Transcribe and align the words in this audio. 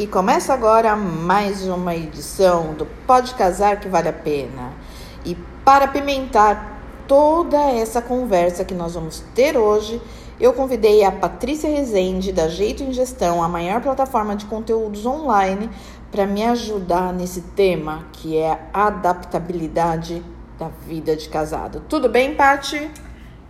E 0.00 0.06
começa 0.06 0.54
agora 0.54 0.96
mais 0.96 1.68
uma 1.68 1.94
edição 1.94 2.72
do 2.72 2.86
Pode 3.06 3.34
Casar 3.34 3.78
que 3.78 3.86
Vale 3.86 4.08
a 4.08 4.12
Pena. 4.14 4.72
E 5.26 5.36
para 5.62 5.86
pimentar 5.88 6.80
toda 7.06 7.58
essa 7.58 8.00
conversa 8.00 8.64
que 8.64 8.72
nós 8.72 8.94
vamos 8.94 9.22
ter 9.34 9.58
hoje, 9.58 10.00
eu 10.40 10.54
convidei 10.54 11.04
a 11.04 11.12
Patrícia 11.12 11.68
Rezende, 11.68 12.32
da 12.32 12.48
Jeito 12.48 12.82
em 12.82 12.94
Gestão, 12.94 13.42
a 13.42 13.48
maior 13.48 13.82
plataforma 13.82 14.34
de 14.34 14.46
conteúdos 14.46 15.04
online, 15.04 15.68
para 16.10 16.26
me 16.26 16.44
ajudar 16.44 17.12
nesse 17.12 17.42
tema 17.42 18.06
que 18.10 18.38
é 18.38 18.58
a 18.72 18.86
adaptabilidade 18.86 20.24
da 20.58 20.68
vida 20.68 21.14
de 21.14 21.28
casado. 21.28 21.82
Tudo 21.90 22.08
bem, 22.08 22.34
Pati? 22.34 22.90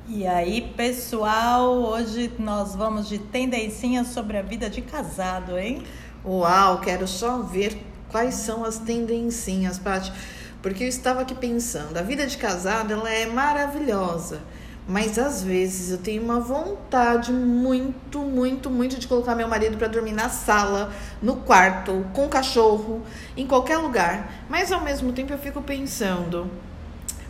E 0.09 0.27
aí, 0.27 0.63
pessoal, 0.77 1.71
hoje 1.71 2.33
nós 2.41 2.75
vamos 2.75 3.09
de 3.09 3.21
tendencinhas 3.21 4.09
sobre 4.09 4.37
a 4.37 4.43
vida 4.43 4.69
de 4.69 4.83
casado, 4.83 5.57
hein? 5.57 5.85
Uau, 6.25 6.81
quero 6.81 7.09
só 7.09 7.39
ver 7.39 7.83
quais 8.11 8.35
são 8.35 8.63
as 8.63 8.79
tendencinhas, 8.79 9.79
Paty. 9.79 10.13
Porque 10.61 10.85
eu 10.85 10.89
estava 10.89 11.23
aqui 11.23 11.35
pensando, 11.35 11.97
a 11.97 12.03
vida 12.03 12.27
de 12.27 12.37
casado 12.37 12.93
ela 12.93 13.11
é 13.11 13.25
maravilhosa, 13.25 14.43
mas 14.87 15.19
às 15.19 15.43
vezes 15.43 15.91
eu 15.91 15.97
tenho 15.97 16.23
uma 16.23 16.39
vontade 16.39 17.33
muito, 17.33 18.19
muito, 18.19 18.69
muito 18.69 18.99
de 18.99 19.09
colocar 19.09 19.35
meu 19.35 19.49
marido 19.49 19.79
para 19.79 19.89
dormir 19.89 20.13
na 20.13 20.29
sala, 20.29 20.93
no 21.23 21.37
quarto, 21.37 22.05
com 22.13 22.27
o 22.27 22.29
cachorro, 22.29 23.03
em 23.35 23.47
qualquer 23.47 23.79
lugar. 23.79 24.45
Mas 24.51 24.71
ao 24.71 24.83
mesmo 24.83 25.13
tempo 25.13 25.33
eu 25.33 25.39
fico 25.39 25.63
pensando, 25.63 26.51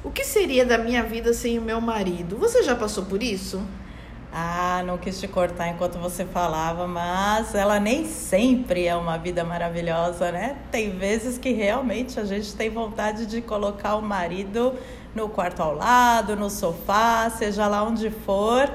o 0.03 0.11
que 0.11 0.25
seria 0.25 0.67
da 0.67 0.79
minha 0.79 1.05
vida 1.05 1.33
sem 1.33 1.61
o 1.61 1.63
meu 1.63 1.81
marido? 1.81 2.37
Você 2.39 2.65
já 2.65 2.75
passou 2.75 3.05
por 3.05 3.23
isso? 3.23 3.63
Ah, 4.33 4.83
não 4.87 4.97
quis 4.97 5.19
te 5.19 5.27
cortar 5.27 5.69
enquanto 5.69 5.99
você 5.99 6.25
falava, 6.25 6.87
mas 6.87 7.53
ela 7.55 7.81
nem 7.81 8.07
sempre 8.07 8.87
é 8.87 8.95
uma 8.95 9.19
vida 9.19 9.43
maravilhosa, 9.43 10.31
né? 10.31 10.57
Tem 10.71 10.97
vezes 10.97 11.37
que 11.37 11.51
realmente 11.51 12.21
a 12.21 12.25
gente 12.25 12.55
tem 12.55 12.71
vontade 12.71 13.27
de 13.27 13.41
colocar 13.43 13.97
o 13.97 14.03
marido 14.03 14.75
no 15.15 15.29
quarto 15.29 15.61
ao 15.61 15.75
lado, 15.75 16.37
no 16.37 16.49
sofá, 16.49 17.29
seja 17.29 17.67
lá 17.67 17.83
onde 17.83 18.09
for, 18.09 18.73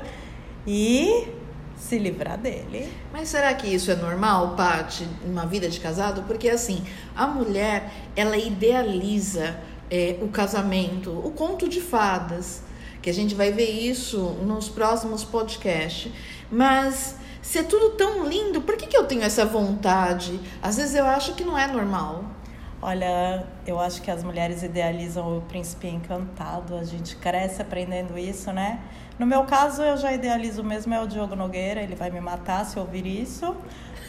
e 0.67 1.29
se 1.77 1.97
livrar 1.97 2.37
dele. 2.37 2.91
Mas 3.13 3.29
será 3.29 3.53
que 3.53 3.67
isso 3.67 3.89
é 3.89 3.95
normal, 3.95 4.55
Paty, 4.55 5.07
uma 5.23 5.45
vida 5.45 5.69
de 5.69 5.79
casado? 5.79 6.23
Porque 6.23 6.49
assim, 6.49 6.83
a 7.15 7.27
mulher, 7.27 7.91
ela 8.13 8.37
idealiza 8.37 9.57
é, 9.89 10.17
o 10.21 10.27
casamento, 10.27 11.11
o 11.11 11.31
conto 11.31 11.69
de 11.69 11.79
fadas 11.79 12.64
que 13.05 13.09
a 13.11 13.13
gente 13.13 13.35
vai 13.35 13.51
ver 13.51 13.69
isso 13.69 14.17
nos 14.41 14.67
próximos 14.67 15.23
podcasts. 15.23 16.11
Mas 16.51 17.15
se 17.39 17.59
é 17.59 17.63
tudo 17.63 17.91
tão 17.91 18.25
lindo, 18.27 18.63
por 18.63 18.75
que, 18.75 18.87
que 18.87 18.97
eu 18.97 19.05
tenho 19.05 19.21
essa 19.21 19.45
vontade? 19.45 20.39
Às 20.59 20.77
vezes 20.77 20.95
eu 20.95 21.05
acho 21.05 21.35
que 21.35 21.43
não 21.43 21.55
é 21.55 21.67
normal. 21.67 22.25
Olha, 22.81 23.45
eu 23.67 23.79
acho 23.79 24.01
que 24.01 24.09
as 24.09 24.23
mulheres 24.23 24.63
idealizam 24.63 25.37
o 25.37 25.41
príncipe 25.41 25.87
encantado. 25.87 26.75
A 26.75 26.83
gente 26.83 27.15
cresce 27.17 27.61
aprendendo 27.61 28.17
isso, 28.17 28.51
né? 28.51 28.79
No 29.19 29.27
meu 29.27 29.43
caso, 29.43 29.83
eu 29.83 29.97
já 29.97 30.11
idealizo 30.11 30.63
mesmo 30.63 30.91
é 30.91 30.99
o 30.99 31.05
Diogo 31.05 31.35
Nogueira. 31.35 31.83
Ele 31.83 31.95
vai 31.95 32.09
me 32.09 32.19
matar 32.19 32.65
se 32.65 32.79
ouvir 32.79 33.05
isso. 33.05 33.55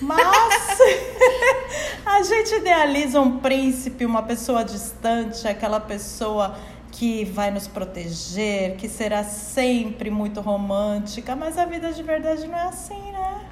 Mas 0.00 0.26
a 2.06 2.22
gente 2.22 2.54
idealiza 2.54 3.20
um 3.20 3.40
príncipe, 3.40 4.06
uma 4.06 4.22
pessoa 4.22 4.64
distante, 4.64 5.46
aquela 5.46 5.80
pessoa 5.80 6.56
que 6.96 7.26
vai 7.26 7.50
nos 7.50 7.68
proteger, 7.68 8.76
que 8.76 8.88
será 8.88 9.22
sempre 9.22 10.10
muito 10.10 10.40
romântica, 10.40 11.36
mas 11.36 11.58
a 11.58 11.66
vida 11.66 11.92
de 11.92 12.02
verdade 12.02 12.46
não 12.48 12.56
é 12.56 12.62
assim, 12.62 13.12
né? 13.12 13.46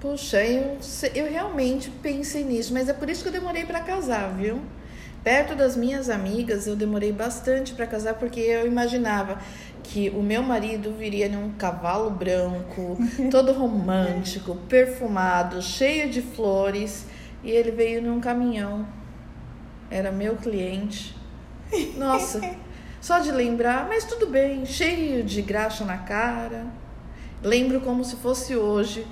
Puxa, 0.00 0.42
eu, 0.42 0.78
eu 1.14 1.30
realmente 1.30 1.90
pensei 1.90 2.42
nisso, 2.42 2.72
mas 2.72 2.88
é 2.88 2.94
por 2.94 3.10
isso 3.10 3.22
que 3.22 3.28
eu 3.28 3.32
demorei 3.32 3.66
para 3.66 3.80
casar, 3.80 4.32
viu? 4.34 4.62
Perto 5.22 5.54
das 5.54 5.76
minhas 5.76 6.08
amigas, 6.08 6.66
eu 6.66 6.74
demorei 6.74 7.12
bastante 7.12 7.74
para 7.74 7.86
casar 7.86 8.14
porque 8.14 8.40
eu 8.40 8.66
imaginava 8.66 9.40
que 9.82 10.08
o 10.10 10.22
meu 10.22 10.42
marido 10.42 10.92
viria 10.92 11.28
num 11.28 11.52
cavalo 11.52 12.10
branco, 12.10 12.96
todo 13.30 13.52
romântico, 13.52 14.56
perfumado, 14.68 15.60
cheio 15.60 16.08
de 16.08 16.22
flores, 16.22 17.06
e 17.44 17.50
ele 17.50 17.72
veio 17.72 18.00
num 18.00 18.20
caminhão. 18.20 18.86
Era 19.90 20.10
meu 20.10 20.36
cliente. 20.36 21.14
Nossa, 21.96 22.40
só 23.00 23.18
de 23.18 23.30
lembrar, 23.30 23.86
mas 23.88 24.04
tudo 24.04 24.26
bem, 24.26 24.64
cheio 24.66 25.22
de 25.22 25.42
graxa 25.42 25.84
na 25.84 25.98
cara. 25.98 26.66
Lembro 27.42 27.80
como 27.80 28.04
se 28.04 28.16
fosse 28.16 28.56
hoje, 28.56 29.06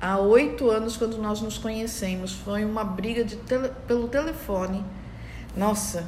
há 0.00 0.18
oito 0.18 0.70
anos, 0.70 0.96
quando 0.96 1.18
nós 1.18 1.40
nos 1.40 1.58
conhecemos. 1.58 2.32
Foi 2.32 2.64
uma 2.64 2.84
briga 2.84 3.24
de 3.24 3.36
tele, 3.36 3.70
pelo 3.86 4.08
telefone. 4.08 4.84
Nossa, 5.56 6.06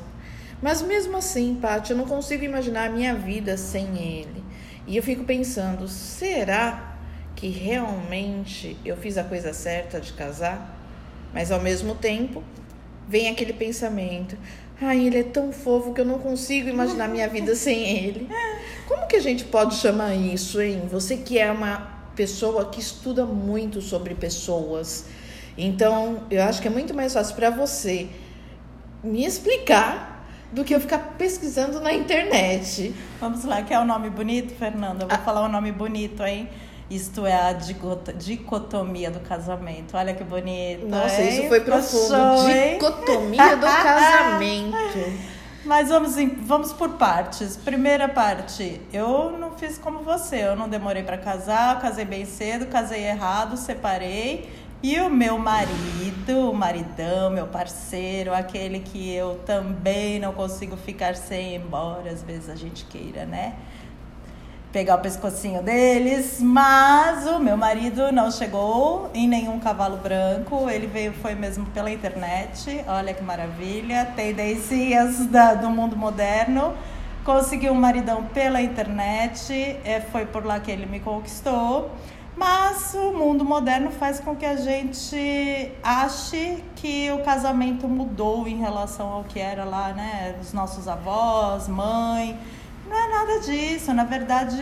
mas 0.63 0.83
mesmo 0.83 1.17
assim, 1.17 1.59
Paty, 1.61 1.93
eu 1.93 1.97
não 1.97 2.07
consigo 2.07 2.45
imaginar 2.45 2.89
a 2.89 2.93
minha 2.93 3.15
vida 3.15 3.57
sem 3.57 3.97
ele. 3.99 4.45
E 4.87 4.97
eu 4.97 5.03
fico 5.03 5.25
pensando, 5.25 5.89
será 5.89 6.97
que 7.35 7.49
realmente 7.49 8.77
eu 8.85 8.97
fiz 8.97 9.19
a 9.19 9.25
coisa 9.25 9.53
certa 9.53 10.01
de 10.01 10.13
casar? 10.13 10.75
Mas 11.35 11.51
ao 11.51 11.61
mesmo 11.61 11.95
tempo, 11.95 12.43
vem 13.09 13.29
aquele 13.29 13.53
pensamento: 13.53 14.37
Ai, 14.81 15.07
ele 15.07 15.19
é 15.19 15.23
tão 15.23 15.53
fofo 15.53 15.95
que 15.95 16.01
eu 16.01 16.05
não 16.05 16.19
consigo 16.19 16.69
imaginar 16.69 17.09
minha 17.09 17.29
vida 17.29 17.55
sem 17.57 17.97
ele. 17.97 18.29
Como 18.87 19.07
que 19.07 19.17
a 19.17 19.21
gente 19.21 19.45
pode 19.45 19.75
chamar 19.77 20.15
isso, 20.15 20.61
hein? 20.61 20.83
Você 20.91 21.17
que 21.17 21.39
é 21.39 21.51
uma 21.51 21.97
pessoa 22.15 22.67
que 22.67 22.81
estuda 22.81 23.25
muito 23.25 23.81
sobre 23.81 24.15
pessoas. 24.15 25.07
Então, 25.57 26.25
eu 26.31 26.43
acho 26.43 26.61
que 26.61 26.69
é 26.69 26.71
muito 26.71 26.95
mais 26.95 27.13
fácil 27.13 27.35
para 27.35 27.51
você 27.51 28.09
me 29.03 29.25
explicar 29.25 30.27
do 30.53 30.65
que 30.65 30.75
eu 30.75 30.81
ficar 30.81 30.99
pesquisando 31.19 31.81
na 31.81 31.93
internet. 31.93 32.95
Vamos 33.21 33.45
lá, 33.45 33.63
quer 33.63 33.79
o 33.79 33.83
um 33.83 33.87
nome 33.87 34.11
bonito, 34.11 34.55
Fernanda? 34.55 35.05
Eu 35.05 35.09
vou 35.09 35.19
ah. 35.19 35.23
falar 35.23 35.45
um 35.45 35.51
nome 35.51 35.73
bonito, 35.73 36.23
hein? 36.25 36.49
Isto 36.89 37.27
é 37.27 37.35
a 37.35 37.53
dicotomia 37.53 39.11
do 39.11 39.19
casamento. 39.21 39.97
Olha 39.97 40.15
que 40.15 40.23
bonito. 40.23 40.87
Nossa, 40.87 41.21
hein? 41.21 41.29
isso 41.29 41.49
foi 41.49 41.61
profundo. 41.61 42.11
Passou, 42.11 42.49
dicotomia 42.49 43.57
do 43.57 43.67
casamento. 43.67 45.37
Mas 45.65 45.89
vamos, 45.89 46.15
vamos 46.43 46.73
por 46.73 46.91
partes. 46.91 47.57
Primeira 47.57 48.09
parte, 48.09 48.81
eu 48.93 49.37
não 49.37 49.51
fiz 49.51 49.79
como 49.79 49.99
você. 50.05 50.37
Eu 50.37 50.55
não 50.55 50.69
demorei 50.69 51.03
para 51.03 51.19
casar, 51.19 51.81
casei 51.81 52.05
bem 52.05 52.25
cedo, 52.25 52.67
casei 52.67 53.05
errado, 53.05 53.57
separei. 53.57 54.49
E 54.81 55.01
o 55.01 55.11
meu 55.11 55.37
marido, 55.39 56.51
o 56.51 56.55
maridão, 56.55 57.31
meu 57.31 57.49
parceiro, 57.49 58.33
aquele 58.33 58.79
que 58.79 59.13
eu 59.13 59.41
também 59.45 60.21
não 60.21 60.33
consigo 60.33 60.77
ficar 60.77 61.17
sem, 61.17 61.57
embora 61.57 62.11
às 62.11 62.23
vezes 62.23 62.49
a 62.49 62.55
gente 62.55 62.85
queira, 62.85 63.25
né? 63.25 63.57
Pegar 64.73 64.97
o 64.97 64.99
pescocinho 64.99 65.63
deles, 65.63 66.39
mas 66.41 67.27
o 67.27 67.39
meu 67.39 67.57
marido 67.57 68.13
não 68.13 68.31
chegou 68.31 69.11
em 69.15 69.27
nenhum 69.27 69.59
cavalo 69.59 69.97
branco, 69.97 70.69
ele 70.69 70.87
veio 70.87 71.13
foi 71.15 71.35
mesmo 71.35 71.67
pela 71.67 71.91
internet. 71.91 72.85
Olha 72.87 73.15
que 73.15 73.23
maravilha, 73.23 74.13
tendências 74.15 75.27
do 75.61 75.71
mundo 75.71 75.97
moderno. 75.97 76.75
Conseguiu 77.25 77.73
um 77.73 77.77
maridão 77.77 78.25
pela 78.25 78.61
internet, 78.61 79.53
é, 79.85 80.01
foi 80.13 80.27
por 80.27 80.45
lá 80.45 80.61
que 80.61 80.71
ele 80.71 80.87
me 80.87 81.01
conquistou. 81.01 81.91
Mas 82.37 82.93
o 82.93 83.13
mundo 83.13 83.47
moderno 83.47 83.91
faz 83.91 84.21
com 84.21 84.37
que 84.37 84.45
a 84.45 84.57
gente 84.57 85.73
ache 85.83 86.63
que 86.77 87.11
o 87.11 87.25
casamento 87.25 87.89
mudou 87.89 88.47
em 88.47 88.59
relação 88.59 89.11
ao 89.11 89.25
que 89.25 89.41
era 89.41 89.65
lá, 89.65 89.95
né? 89.95 90.37
Os 90.39 90.53
nossos 90.53 90.87
avós, 90.87 91.67
mãe. 91.67 92.39
Não 92.89 92.97
é 92.97 93.09
nada 93.09 93.41
disso. 93.41 93.93
Na 93.93 94.05
verdade, 94.05 94.61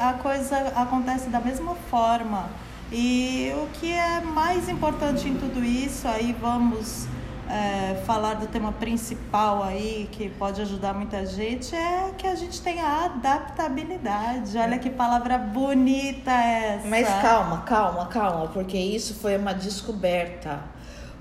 a 0.00 0.14
coisa 0.14 0.56
acontece 0.74 1.28
da 1.28 1.40
mesma 1.40 1.74
forma. 1.90 2.48
E 2.90 3.52
o 3.62 3.66
que 3.78 3.92
é 3.92 4.20
mais 4.20 4.68
importante 4.68 5.28
em 5.28 5.34
tudo 5.34 5.62
isso, 5.62 6.08
aí 6.08 6.34
vamos 6.40 7.06
é, 7.48 8.02
falar 8.06 8.34
do 8.34 8.46
tema 8.46 8.72
principal 8.72 9.62
aí, 9.62 10.08
que 10.12 10.28
pode 10.30 10.60
ajudar 10.62 10.94
muita 10.94 11.24
gente, 11.26 11.74
é 11.74 12.12
que 12.16 12.26
a 12.26 12.34
gente 12.34 12.60
tem 12.62 12.80
a 12.80 13.04
adaptabilidade. 13.04 14.56
Olha 14.56 14.78
que 14.78 14.88
palavra 14.88 15.36
bonita 15.36 16.30
essa. 16.30 16.88
Mas 16.88 17.06
calma, 17.06 17.62
calma, 17.62 18.06
calma, 18.06 18.48
porque 18.48 18.76
isso 18.76 19.14
foi 19.14 19.36
uma 19.36 19.52
descoberta 19.52 20.60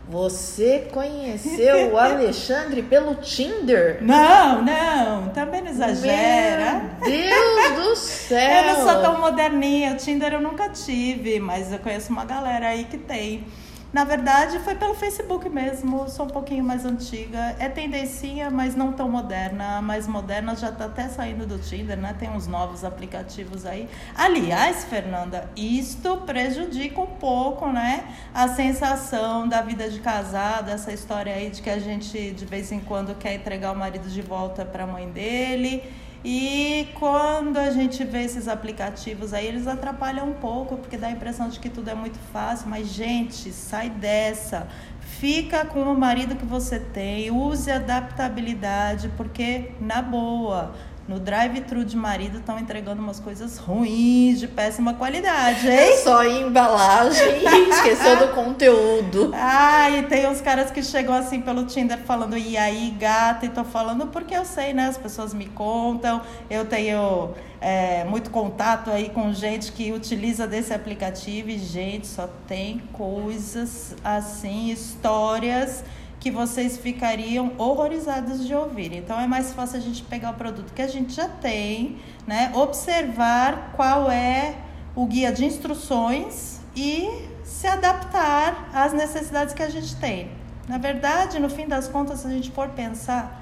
você 0.09 0.88
conheceu 0.92 1.92
o 1.92 1.98
Alexandre 1.98 2.81
pelo 2.81 3.15
Tinder? 3.15 4.00
Não, 4.01 4.62
não, 4.62 5.30
também 5.30 5.62
não 5.62 5.69
exagera. 5.69 6.98
Meu 7.01 7.12
Deus 7.12 7.75
do 7.75 7.95
céu! 7.95 8.38
Eu 8.68 8.75
não 8.75 8.88
sou 8.88 9.01
tão 9.01 9.19
moderninha, 9.19 9.94
o 9.94 9.98
Tinder 9.98 10.33
eu 10.33 10.42
nunca 10.42 10.69
tive, 10.69 11.39
mas 11.39 11.71
eu 11.71 11.80
conheço 11.80 12.12
uma 12.12 12.25
galera 12.25 12.69
aí 12.69 12.86
que 12.86 12.98
tem. 12.98 13.45
Na 13.94 14.04
verdade, 14.04 14.60
foi 14.60 14.75
pelo 14.75 14.94
Facebook 14.94 15.48
mesmo, 15.48 16.10
sou 16.10 16.25
um 16.25 16.30
pouquinho 16.30 16.63
mais 16.63 16.84
antiga. 16.84 17.56
É 17.57 17.69
tendencinha, 17.69 18.50
mas 18.50 18.75
não 18.75 18.92
tão 18.92 19.10
moderna. 19.10 19.78
A 19.78 19.81
mais 19.81 20.07
moderna 20.07 20.56
já 20.56 20.69
está 20.69 20.86
até 20.86 21.07
saindo 21.07 21.48
do 21.48 21.57
Tinder, 21.57 21.98
né? 21.98 22.13
Tem 22.19 22.30
uns 22.30 22.48
novos 22.48 22.84
aplicativos 22.84 23.66
aí. 23.66 23.88
Aliás, 24.13 24.84
Fernanda, 24.84 25.50
isto 25.56 26.18
prejudica 26.18 27.00
um 27.00 27.07
pouco, 27.07 27.68
né? 27.72 28.04
A 28.34 28.50
sensação 28.50 29.48
da 29.48 29.62
vida 29.62 29.89
de 29.89 30.00
casado, 30.00 30.69
essa 30.69 30.92
história 30.92 31.34
aí 31.34 31.50
de 31.50 31.62
que 31.62 31.69
a 31.69 31.80
gente 31.80 32.31
de 32.31 32.45
vez 32.45 32.72
em 32.74 32.81
quando 32.81 33.16
quer 33.16 33.36
entregar 33.36 33.72
o 33.72 33.75
marido 33.75 34.10
de 34.10 34.22
volta 34.22 34.66
para 34.66 34.84
a 34.84 34.88
mãe 34.88 35.10
dele 35.10 35.81
e 36.29 36.89
quando 36.95 37.56
a 37.56 37.71
gente 37.71 38.03
vê 38.03 38.24
esses 38.24 38.50
aplicativos 38.50 39.33
aí, 39.33 39.47
eles 39.47 39.65
atrapalham 39.65 40.29
um 40.29 40.33
pouco, 40.33 40.75
porque 40.75 40.97
dá 40.97 41.07
a 41.07 41.12
impressão 41.12 41.47
de 41.47 41.57
que 41.57 41.69
tudo 41.69 41.89
é 41.89 41.95
muito 41.95 42.19
fácil. 42.33 42.68
Mas, 42.68 42.89
gente, 42.89 43.53
sai 43.53 43.89
dessa. 43.89 44.68
Fica 45.00 45.63
com 45.63 45.83
o 45.83 45.97
marido 45.97 46.35
que 46.35 46.44
você 46.44 46.81
tem, 46.81 47.31
use 47.31 47.71
adaptabilidade, 47.71 49.09
porque, 49.15 49.71
na 49.79 50.01
boa, 50.01 50.75
no 51.07 51.19
drive-thru 51.19 51.86
de 51.86 51.95
marido 51.95 52.39
estão 52.39 52.59
entregando 52.59 53.01
umas 53.01 53.19
coisas 53.19 53.57
ruins, 53.57 54.39
de 54.39 54.48
péssima 54.48 54.94
qualidade, 54.94 55.65
hein? 55.65 55.77
É 55.77 55.98
só 55.98 56.24
embalagem 56.25 57.39
e 57.48 57.69
esqueceu 57.69 58.18
do 58.18 58.33
conteúdo. 58.33 59.31
Ah, 59.33 59.89
e 59.89 60.04
tem 60.04 60.27
uns 60.27 60.42
caras 60.42 60.69
que 60.69 60.83
chegam 60.83 61.15
assim 61.15 61.39
pelo 61.39 61.63
Tinder 61.65 62.00
falando, 62.00 62.38
e 62.38 62.57
aí, 62.57 62.94
gata? 63.00 63.45
E 63.45 63.50
tô 63.50 63.63
falando 63.63 64.07
porque 64.07 64.36
eu 64.36 64.44
sei, 64.44 64.74
né? 64.74 64.88
As 64.88 64.98
pessoas 64.98 65.33
me 65.33 65.45
contam, 65.45 66.21
eu 66.50 66.65
tenho 66.65 67.31
é, 67.62 68.03
muito 68.03 68.30
contato 68.30 68.92
aí 68.92 69.10
com 69.10 69.31
gente 69.31 69.71
que 69.71 69.94
utiliza 69.94 70.45
desse 70.45 70.74
aplicativo 70.74 71.50
e, 71.50 71.57
gente, 71.57 72.06
só 72.06 72.30
tem 72.48 72.81
coisas 72.92 73.95
assim, 74.03 74.71
histórias 74.71 75.86
que 76.27 76.31
vocês 76.31 76.77
ficariam 76.77 77.53
horrorizados 77.57 78.45
de 78.45 78.53
ouvir. 78.53 78.91
Então 78.94 79.18
é 79.18 79.25
mais 79.25 79.53
fácil 79.53 79.77
a 79.77 79.79
gente 79.79 80.03
pegar 80.03 80.31
o 80.31 80.33
produto 80.33 80.74
que 80.74 80.81
a 80.81 80.88
gente 80.88 81.13
já 81.13 81.29
tem, 81.29 82.00
né? 82.27 82.51
Observar 82.53 83.71
qual 83.77 84.12
é 84.12 84.56
o 84.94 85.06
guia 85.06 85.31
de 85.31 85.45
instruções 85.45 86.59
e 86.75 87.09
se 87.45 87.65
adaptar 87.65 88.69
às 88.74 88.91
necessidades 88.91 89.53
que 89.53 89.63
a 89.63 89.69
gente 89.69 89.95
tem. 89.95 90.29
Na 90.68 90.77
verdade, 90.77 91.39
no 91.39 91.50
fim 91.50 91.65
das 91.65 91.88
contas, 91.88 92.19
se 92.19 92.27
a 92.27 92.29
gente 92.29 92.51
for 92.51 92.68
pensar, 92.69 93.41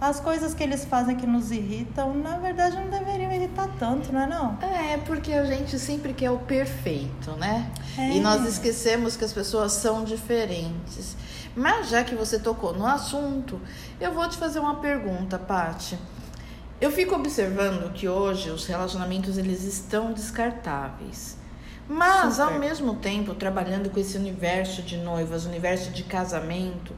as 0.00 0.18
coisas 0.18 0.54
que 0.54 0.62
eles 0.62 0.86
fazem 0.86 1.14
que 1.14 1.26
nos 1.26 1.50
irritam, 1.50 2.14
na 2.14 2.38
verdade 2.38 2.76
não 2.76 2.88
deveriam 2.88 3.30
irritar 3.30 3.68
tanto, 3.78 4.10
não 4.10 4.22
é 4.22 4.26
não? 4.26 4.58
É, 4.62 4.96
porque 5.04 5.34
a 5.34 5.44
gente 5.44 5.78
sempre 5.78 6.14
quer 6.14 6.30
o 6.30 6.38
perfeito, 6.38 7.32
né? 7.32 7.70
É. 7.98 8.16
E 8.16 8.20
nós 8.20 8.46
esquecemos 8.46 9.18
que 9.18 9.24
as 9.24 9.34
pessoas 9.34 9.72
são 9.72 10.02
diferentes. 10.02 11.14
Mas 11.54 11.88
já 11.88 12.02
que 12.02 12.14
você 12.14 12.38
tocou 12.38 12.72
no 12.72 12.86
assunto, 12.86 13.60
eu 14.00 14.12
vou 14.12 14.28
te 14.28 14.36
fazer 14.36 14.58
uma 14.58 14.76
pergunta, 14.76 15.38
Pati. 15.38 15.98
Eu 16.80 16.90
fico 16.90 17.14
observando 17.14 17.92
que 17.92 18.08
hoje 18.08 18.50
os 18.50 18.66
relacionamentos 18.66 19.38
eles 19.38 19.62
estão 19.62 20.12
descartáveis. 20.12 21.36
Mas 21.88 22.36
Super. 22.36 22.52
ao 22.52 22.58
mesmo 22.58 22.96
tempo, 22.96 23.34
trabalhando 23.34 23.90
com 23.90 24.00
esse 24.00 24.16
universo 24.16 24.82
de 24.82 24.96
noivas, 24.96 25.44
universo 25.44 25.90
de 25.90 26.04
casamento, 26.04 26.94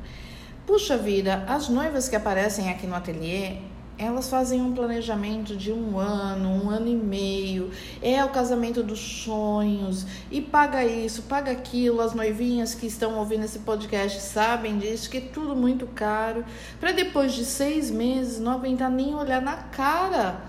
puxa 0.67 0.97
vida, 0.97 1.45
as 1.49 1.69
noivas 1.69 2.09
que 2.09 2.17
aparecem 2.17 2.71
aqui 2.71 2.87
no 2.87 2.95
ateliê, 2.95 3.59
elas 3.97 4.29
fazem 4.29 4.61
um 4.61 4.73
planejamento 4.75 5.57
de 5.57 5.73
um 5.73 5.99
ano, 5.99 6.65
um 6.65 6.71
ano 6.71 6.89
e 6.89 6.95
meio, 6.95 7.71
é 8.03 8.25
o 8.25 8.29
casamento 8.29 8.83
dos 8.83 8.99
sonhos, 8.99 10.05
e 10.31 10.41
paga 10.41 10.85
isso, 10.85 11.23
paga 11.23 11.53
aquilo. 11.53 12.01
As 12.01 12.13
noivinhas 12.13 12.75
que 12.75 12.87
estão 12.87 13.19
ouvindo 13.19 13.45
esse 13.45 13.61
podcast 13.61 14.21
sabem 14.21 14.79
disso, 14.79 15.09
que 15.09 15.19
é 15.19 15.21
tudo 15.21 15.55
muito 15.55 15.87
caro, 15.87 16.45
para 16.81 16.93
depois 16.93 17.33
de 17.33 17.45
seis 17.45 17.91
meses 17.91 18.41
não 18.41 18.53
aguentar 18.53 18.91
nem 18.91 19.15
olhar 19.15 19.41
na 19.41 19.57
cara 19.57 20.41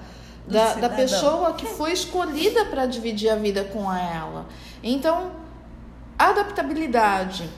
da, 0.47 0.75
da 0.75 0.89
pessoa 0.89 1.53
que 1.53 1.65
foi 1.65 1.92
escolhida 1.92 2.65
para 2.65 2.86
dividir 2.86 3.30
a 3.30 3.36
vida 3.36 3.63
com 3.63 3.92
ela. 3.92 4.47
Então, 4.83 5.31
adaptabilidade. 6.18 7.50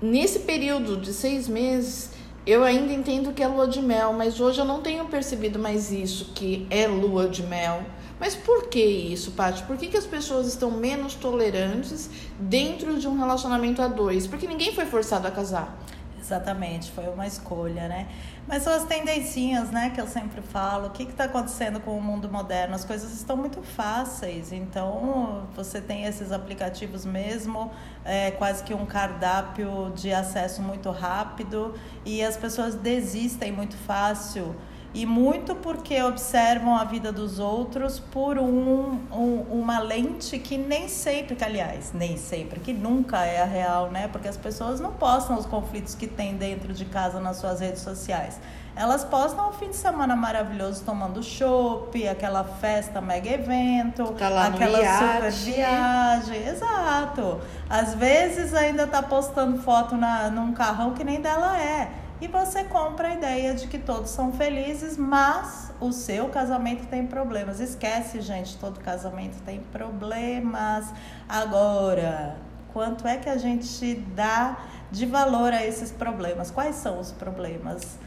Nesse 0.00 0.40
período 0.40 0.98
de 0.98 1.12
seis 1.12 1.48
meses, 1.48 2.10
eu 2.46 2.62
ainda 2.62 2.92
entendo 2.92 3.32
que 3.32 3.42
é 3.42 3.48
lua 3.48 3.66
de 3.66 3.82
mel, 3.82 4.12
mas 4.12 4.40
hoje 4.40 4.60
eu 4.60 4.64
não 4.64 4.80
tenho 4.80 5.04
percebido 5.06 5.58
mais 5.58 5.90
isso, 5.90 6.32
que 6.32 6.64
é 6.70 6.86
lua 6.86 7.28
de 7.28 7.42
mel. 7.42 7.82
Mas 8.20 8.36
por 8.36 8.68
que 8.68 8.82
isso, 8.82 9.32
Paty? 9.32 9.64
Por 9.64 9.76
que, 9.76 9.88
que 9.88 9.96
as 9.96 10.06
pessoas 10.06 10.46
estão 10.46 10.70
menos 10.70 11.14
tolerantes 11.14 12.08
dentro 12.38 12.98
de 12.98 13.08
um 13.08 13.18
relacionamento 13.18 13.82
a 13.82 13.88
dois? 13.88 14.26
Porque 14.26 14.46
ninguém 14.46 14.72
foi 14.72 14.86
forçado 14.86 15.26
a 15.26 15.30
casar. 15.30 15.76
Exatamente, 16.18 16.90
foi 16.92 17.04
uma 17.08 17.26
escolha, 17.26 17.88
né? 17.88 18.08
Mas 18.48 18.62
são 18.62 18.72
as 18.72 18.84
tendencinhas, 18.84 19.70
né, 19.70 19.90
que 19.90 20.00
eu 20.00 20.06
sempre 20.06 20.40
falo. 20.40 20.86
O 20.86 20.90
que 20.90 21.02
está 21.02 21.24
acontecendo 21.24 21.80
com 21.80 21.98
o 21.98 22.00
mundo 22.00 22.30
moderno? 22.30 22.76
As 22.76 22.84
coisas 22.84 23.12
estão 23.12 23.36
muito 23.36 23.60
fáceis. 23.60 24.52
Então, 24.52 25.48
você 25.54 25.80
tem 25.80 26.04
esses 26.04 26.30
aplicativos 26.30 27.04
mesmo, 27.04 27.72
é, 28.04 28.30
quase 28.30 28.62
que 28.62 28.72
um 28.72 28.86
cardápio 28.86 29.92
de 29.96 30.12
acesso 30.12 30.62
muito 30.62 30.90
rápido 30.90 31.74
e 32.04 32.22
as 32.22 32.36
pessoas 32.36 32.76
desistem 32.76 33.50
muito 33.50 33.76
fácil 33.76 34.54
e 34.96 35.04
muito 35.04 35.54
porque 35.54 36.02
observam 36.02 36.74
a 36.74 36.82
vida 36.82 37.12
dos 37.12 37.38
outros 37.38 37.98
por 37.98 38.38
um, 38.38 38.98
um, 39.12 39.44
uma 39.50 39.78
lente 39.78 40.38
que 40.38 40.56
nem 40.56 40.88
sempre, 40.88 41.36
que 41.36 41.44
aliás, 41.44 41.92
nem 41.92 42.16
sempre, 42.16 42.60
que 42.60 42.72
nunca 42.72 43.22
é 43.26 43.42
a 43.42 43.44
real, 43.44 43.90
né? 43.90 44.08
Porque 44.08 44.26
as 44.26 44.38
pessoas 44.38 44.80
não 44.80 44.92
postam 44.92 45.36
os 45.38 45.44
conflitos 45.44 45.94
que 45.94 46.06
tem 46.06 46.38
dentro 46.38 46.72
de 46.72 46.86
casa 46.86 47.20
nas 47.20 47.36
suas 47.36 47.60
redes 47.60 47.82
sociais. 47.82 48.40
Elas 48.74 49.04
postam 49.04 49.50
um 49.50 49.52
fim 49.52 49.68
de 49.68 49.76
semana 49.76 50.16
maravilhoso 50.16 50.82
tomando 50.82 51.22
chopp, 51.22 52.08
aquela 52.08 52.44
festa 52.44 52.98
mega 52.98 53.28
evento, 53.28 54.12
tá 54.12 54.46
aquela 54.46 54.78
super 54.78 55.30
viagem. 55.30 56.48
Exato. 56.48 57.38
Às 57.68 57.92
vezes 57.94 58.54
ainda 58.54 58.86
tá 58.86 59.02
postando 59.02 59.58
foto 59.60 59.94
na, 59.94 60.30
num 60.30 60.54
carrão 60.54 60.94
que 60.94 61.04
nem 61.04 61.20
dela 61.20 61.60
é 61.60 62.05
e 62.18 62.26
você 62.28 62.64
compra 62.64 63.08
a 63.08 63.14
ideia 63.14 63.52
de 63.52 63.66
que 63.66 63.78
todos 63.78 64.10
são 64.10 64.32
felizes, 64.32 64.96
mas 64.96 65.70
o 65.78 65.92
seu 65.92 66.28
casamento 66.28 66.86
tem 66.86 67.06
problemas. 67.06 67.60
Esquece, 67.60 68.22
gente, 68.22 68.56
todo 68.56 68.80
casamento 68.80 69.42
tem 69.42 69.60
problemas. 69.60 70.86
Agora, 71.28 72.36
quanto 72.72 73.06
é 73.06 73.18
que 73.18 73.28
a 73.28 73.36
gente 73.36 73.94
dá 74.14 74.58
de 74.90 75.04
valor 75.04 75.52
a 75.52 75.64
esses 75.64 75.92
problemas? 75.92 76.50
Quais 76.50 76.76
são 76.76 76.98
os 76.98 77.12
problemas? 77.12 77.98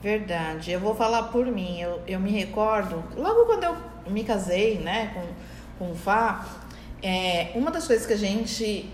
Verdade. 0.00 0.70
Eu 0.70 0.78
vou 0.78 0.94
falar 0.94 1.24
por 1.24 1.46
mim. 1.46 1.80
Eu, 1.80 2.00
eu 2.06 2.20
me 2.20 2.30
recordo, 2.30 3.02
logo 3.16 3.46
quando 3.46 3.64
eu 3.64 3.76
me 4.08 4.22
casei, 4.22 4.78
né, 4.78 5.10
com, 5.12 5.84
com 5.84 5.90
o 5.90 5.94
Fá, 5.96 6.46
é, 7.02 7.50
uma 7.56 7.72
das 7.72 7.84
coisas 7.84 8.06
que 8.06 8.12
a 8.12 8.18
gente 8.18 8.88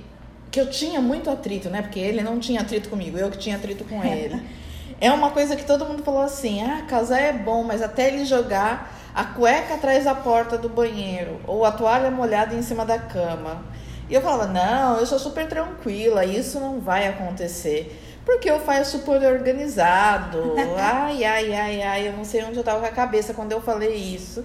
que 0.50 0.60
eu 0.60 0.68
tinha 0.68 1.00
muito 1.00 1.30
atrito, 1.30 1.70
né? 1.70 1.80
Porque 1.80 1.98
ele 1.98 2.22
não 2.22 2.38
tinha 2.38 2.60
atrito 2.60 2.90
comigo, 2.90 3.16
eu 3.16 3.30
que 3.30 3.38
tinha 3.38 3.56
atrito 3.56 3.84
com 3.84 4.04
ele. 4.04 4.40
É 5.02 5.10
uma 5.10 5.32
coisa 5.32 5.56
que 5.56 5.64
todo 5.64 5.84
mundo 5.84 6.04
falou 6.04 6.20
assim: 6.20 6.62
ah, 6.62 6.84
casar 6.88 7.18
é 7.18 7.32
bom, 7.32 7.64
mas 7.64 7.82
até 7.82 8.06
ele 8.06 8.24
jogar 8.24 8.96
a 9.12 9.24
cueca 9.24 9.74
atrás 9.74 10.04
da 10.04 10.14
porta 10.14 10.56
do 10.56 10.68
banheiro 10.68 11.40
ou 11.44 11.64
a 11.64 11.72
toalha 11.72 12.08
molhada 12.08 12.54
em 12.54 12.62
cima 12.62 12.86
da 12.86 13.00
cama. 13.00 13.64
E 14.08 14.14
eu 14.14 14.22
falava: 14.22 14.46
não, 14.46 14.98
eu 14.98 15.04
sou 15.04 15.18
super 15.18 15.48
tranquila, 15.48 16.24
isso 16.24 16.60
não 16.60 16.78
vai 16.78 17.08
acontecer. 17.08 18.00
Porque 18.24 18.48
eu 18.48 18.60
faço 18.60 18.98
super 18.98 19.20
organizado. 19.24 20.54
Ai, 20.78 21.24
ai, 21.24 21.52
ai, 21.52 21.82
ai, 21.82 22.06
eu 22.06 22.12
não 22.12 22.24
sei 22.24 22.44
onde 22.44 22.56
eu 22.56 22.62
tava 22.62 22.78
com 22.78 22.86
a 22.86 22.90
cabeça 22.90 23.34
quando 23.34 23.50
eu 23.50 23.60
falei 23.60 23.96
isso. 23.96 24.44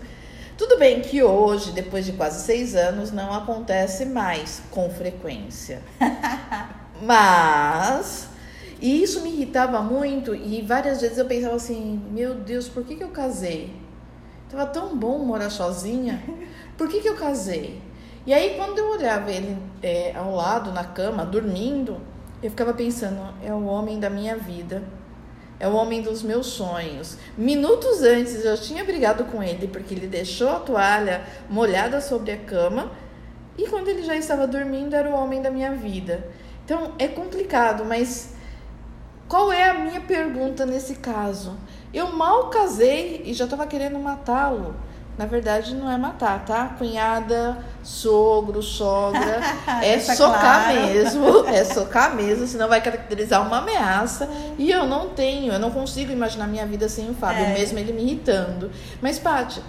Tudo 0.58 0.80
bem 0.80 1.02
que 1.02 1.22
hoje, 1.22 1.72
depois 1.72 2.04
de 2.04 2.14
quase 2.14 2.44
seis 2.44 2.76
anos, 2.76 3.12
não 3.12 3.32
acontece 3.32 4.06
mais 4.06 4.60
com 4.72 4.90
frequência. 4.90 5.84
Mas 7.00 8.27
e 8.80 9.02
isso 9.02 9.22
me 9.22 9.30
irritava 9.30 9.82
muito 9.82 10.36
e 10.36 10.62
várias 10.62 11.02
vezes 11.02 11.18
eu 11.18 11.26
pensava 11.26 11.56
assim, 11.56 12.02
meu 12.12 12.36
Deus, 12.36 12.68
por 12.68 12.84
que, 12.84 12.96
que 12.96 13.04
eu 13.04 13.10
casei? 13.10 13.74
Tava 14.50 14.66
tão 14.68 14.96
bom 14.96 15.20
morar 15.20 15.50
sozinha, 15.50 16.24
por 16.78 16.88
que, 16.88 17.02
que 17.02 17.10
eu 17.10 17.16
casei? 17.16 17.82
E 18.26 18.34
aí 18.34 18.56
quando 18.56 18.78
eu 18.78 18.90
olhava 18.92 19.32
ele 19.32 19.58
é, 19.82 20.14
ao 20.16 20.36
lado, 20.36 20.72
na 20.72 20.84
cama, 20.84 21.26
dormindo, 21.26 21.98
eu 22.42 22.50
ficava 22.50 22.74
pensando, 22.74 23.34
é 23.44 23.52
o 23.52 23.66
homem 23.66 24.00
da 24.00 24.10
minha 24.10 24.36
vida, 24.36 24.84
é 25.60 25.68
o 25.68 25.74
homem 25.74 26.02
dos 26.02 26.22
meus 26.22 26.48
sonhos. 26.48 27.18
Minutos 27.36 28.04
antes 28.04 28.46
eu 28.46 28.56
tinha 28.58 28.84
brigado 28.84 29.24
com 29.26 29.42
ele 29.42 29.68
porque 29.68 29.94
ele 29.94 30.08
deixou 30.08 30.50
a 30.50 30.60
toalha 30.60 31.24
molhada 31.50 32.00
sobre 32.00 32.32
a 32.32 32.38
cama 32.38 32.92
e 33.58 33.68
quando 33.68 33.88
ele 33.88 34.04
já 34.04 34.16
estava 34.16 34.46
dormindo 34.46 34.96
era 34.96 35.10
o 35.10 35.14
homem 35.14 35.42
da 35.42 35.50
minha 35.50 35.72
vida. 35.72 36.30
Então 36.64 36.92
é 37.00 37.08
complicado, 37.08 37.84
mas 37.86 38.37
qual 39.28 39.52
é 39.52 39.70
a 39.70 39.74
minha 39.74 40.02
pergunta 40.02 40.66
nesse 40.66 40.96
caso? 40.96 41.56
Eu 41.94 42.12
mal 42.14 42.50
casei 42.50 43.22
e 43.26 43.34
já 43.34 43.46
estava 43.46 43.66
querendo 43.68 43.98
matá-lo. 44.00 44.76
Na 45.18 45.26
verdade, 45.26 45.74
não 45.74 45.90
é 45.90 45.98
matar, 45.98 46.46
tá? 46.46 46.76
Cunhada, 46.78 47.58
sogro, 47.82 48.62
sogra. 48.62 49.42
é 49.82 49.96
Deixa 49.98 50.16
socar 50.16 50.66
claro. 50.66 50.86
mesmo. 50.88 51.46
É 51.48 51.64
socar 51.64 52.16
mesmo, 52.16 52.46
senão 52.46 52.68
vai 52.68 52.80
caracterizar 52.82 53.42
uma 53.46 53.58
ameaça. 53.58 54.30
E 54.60 54.70
eu 54.70 54.86
não 54.86 55.10
tenho, 55.10 55.52
eu 55.52 55.58
não 55.58 55.72
consigo 55.72 56.12
imaginar 56.12 56.46
minha 56.48 56.68
vida 56.68 56.88
sem 56.88 57.10
o 57.10 57.16
Fábio, 57.16 57.46
É. 57.46 57.54
mesmo 57.54 57.80
ele 57.80 57.94
me 57.94 58.04
irritando. 58.04 58.70
Mas, 59.02 59.18
Paty, 59.18 59.60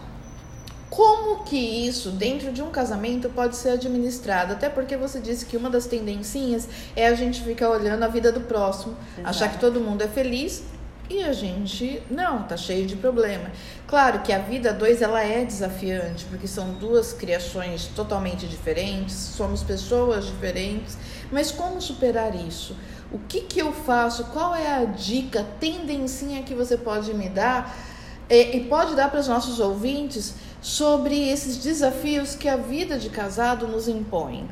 como 0.98 1.44
que 1.44 1.56
isso, 1.56 2.10
dentro 2.10 2.50
de 2.50 2.60
um 2.60 2.70
casamento, 2.70 3.28
pode 3.28 3.54
ser 3.54 3.68
administrado? 3.68 4.54
Até 4.54 4.68
porque 4.68 4.96
você 4.96 5.20
disse 5.20 5.46
que 5.46 5.56
uma 5.56 5.70
das 5.70 5.86
tendencinhas 5.86 6.68
é 6.96 7.06
a 7.06 7.14
gente 7.14 7.40
ficar 7.40 7.70
olhando 7.70 8.02
a 8.02 8.08
vida 8.08 8.32
do 8.32 8.40
próximo, 8.40 8.96
Exato. 9.12 9.28
achar 9.28 9.48
que 9.52 9.60
todo 9.60 9.80
mundo 9.80 10.02
é 10.02 10.08
feliz 10.08 10.64
e 11.08 11.22
a 11.22 11.32
gente 11.32 12.02
não, 12.10 12.42
tá 12.42 12.56
cheio 12.56 12.84
de 12.84 12.96
problema. 12.96 13.48
Claro 13.86 14.22
que 14.22 14.32
a 14.32 14.40
vida 14.40 14.72
dois 14.72 15.00
ela 15.00 15.22
é 15.22 15.44
desafiante, 15.44 16.24
porque 16.24 16.48
são 16.48 16.72
duas 16.72 17.12
criações 17.12 17.86
totalmente 17.94 18.48
diferentes, 18.48 19.14
somos 19.14 19.62
pessoas 19.62 20.26
diferentes, 20.26 20.98
mas 21.30 21.52
como 21.52 21.80
superar 21.80 22.34
isso? 22.34 22.76
O 23.12 23.20
que 23.20 23.42
que 23.42 23.60
eu 23.60 23.72
faço? 23.72 24.24
Qual 24.32 24.52
é 24.52 24.66
a 24.66 24.84
dica, 24.84 25.46
tendencinha 25.60 26.42
que 26.42 26.54
você 26.54 26.76
pode 26.76 27.14
me 27.14 27.28
dar 27.28 27.72
é, 28.28 28.56
e 28.56 28.64
pode 28.64 28.94
dar 28.94 29.10
para 29.10 29.20
os 29.20 29.28
nossos 29.28 29.60
ouvintes 29.60 30.47
sobre 30.60 31.28
esses 31.28 31.58
desafios 31.58 32.34
que 32.34 32.48
a 32.48 32.56
vida 32.56 32.98
de 32.98 33.10
casado 33.10 33.66
nos 33.66 33.88
impõe? 33.88 34.48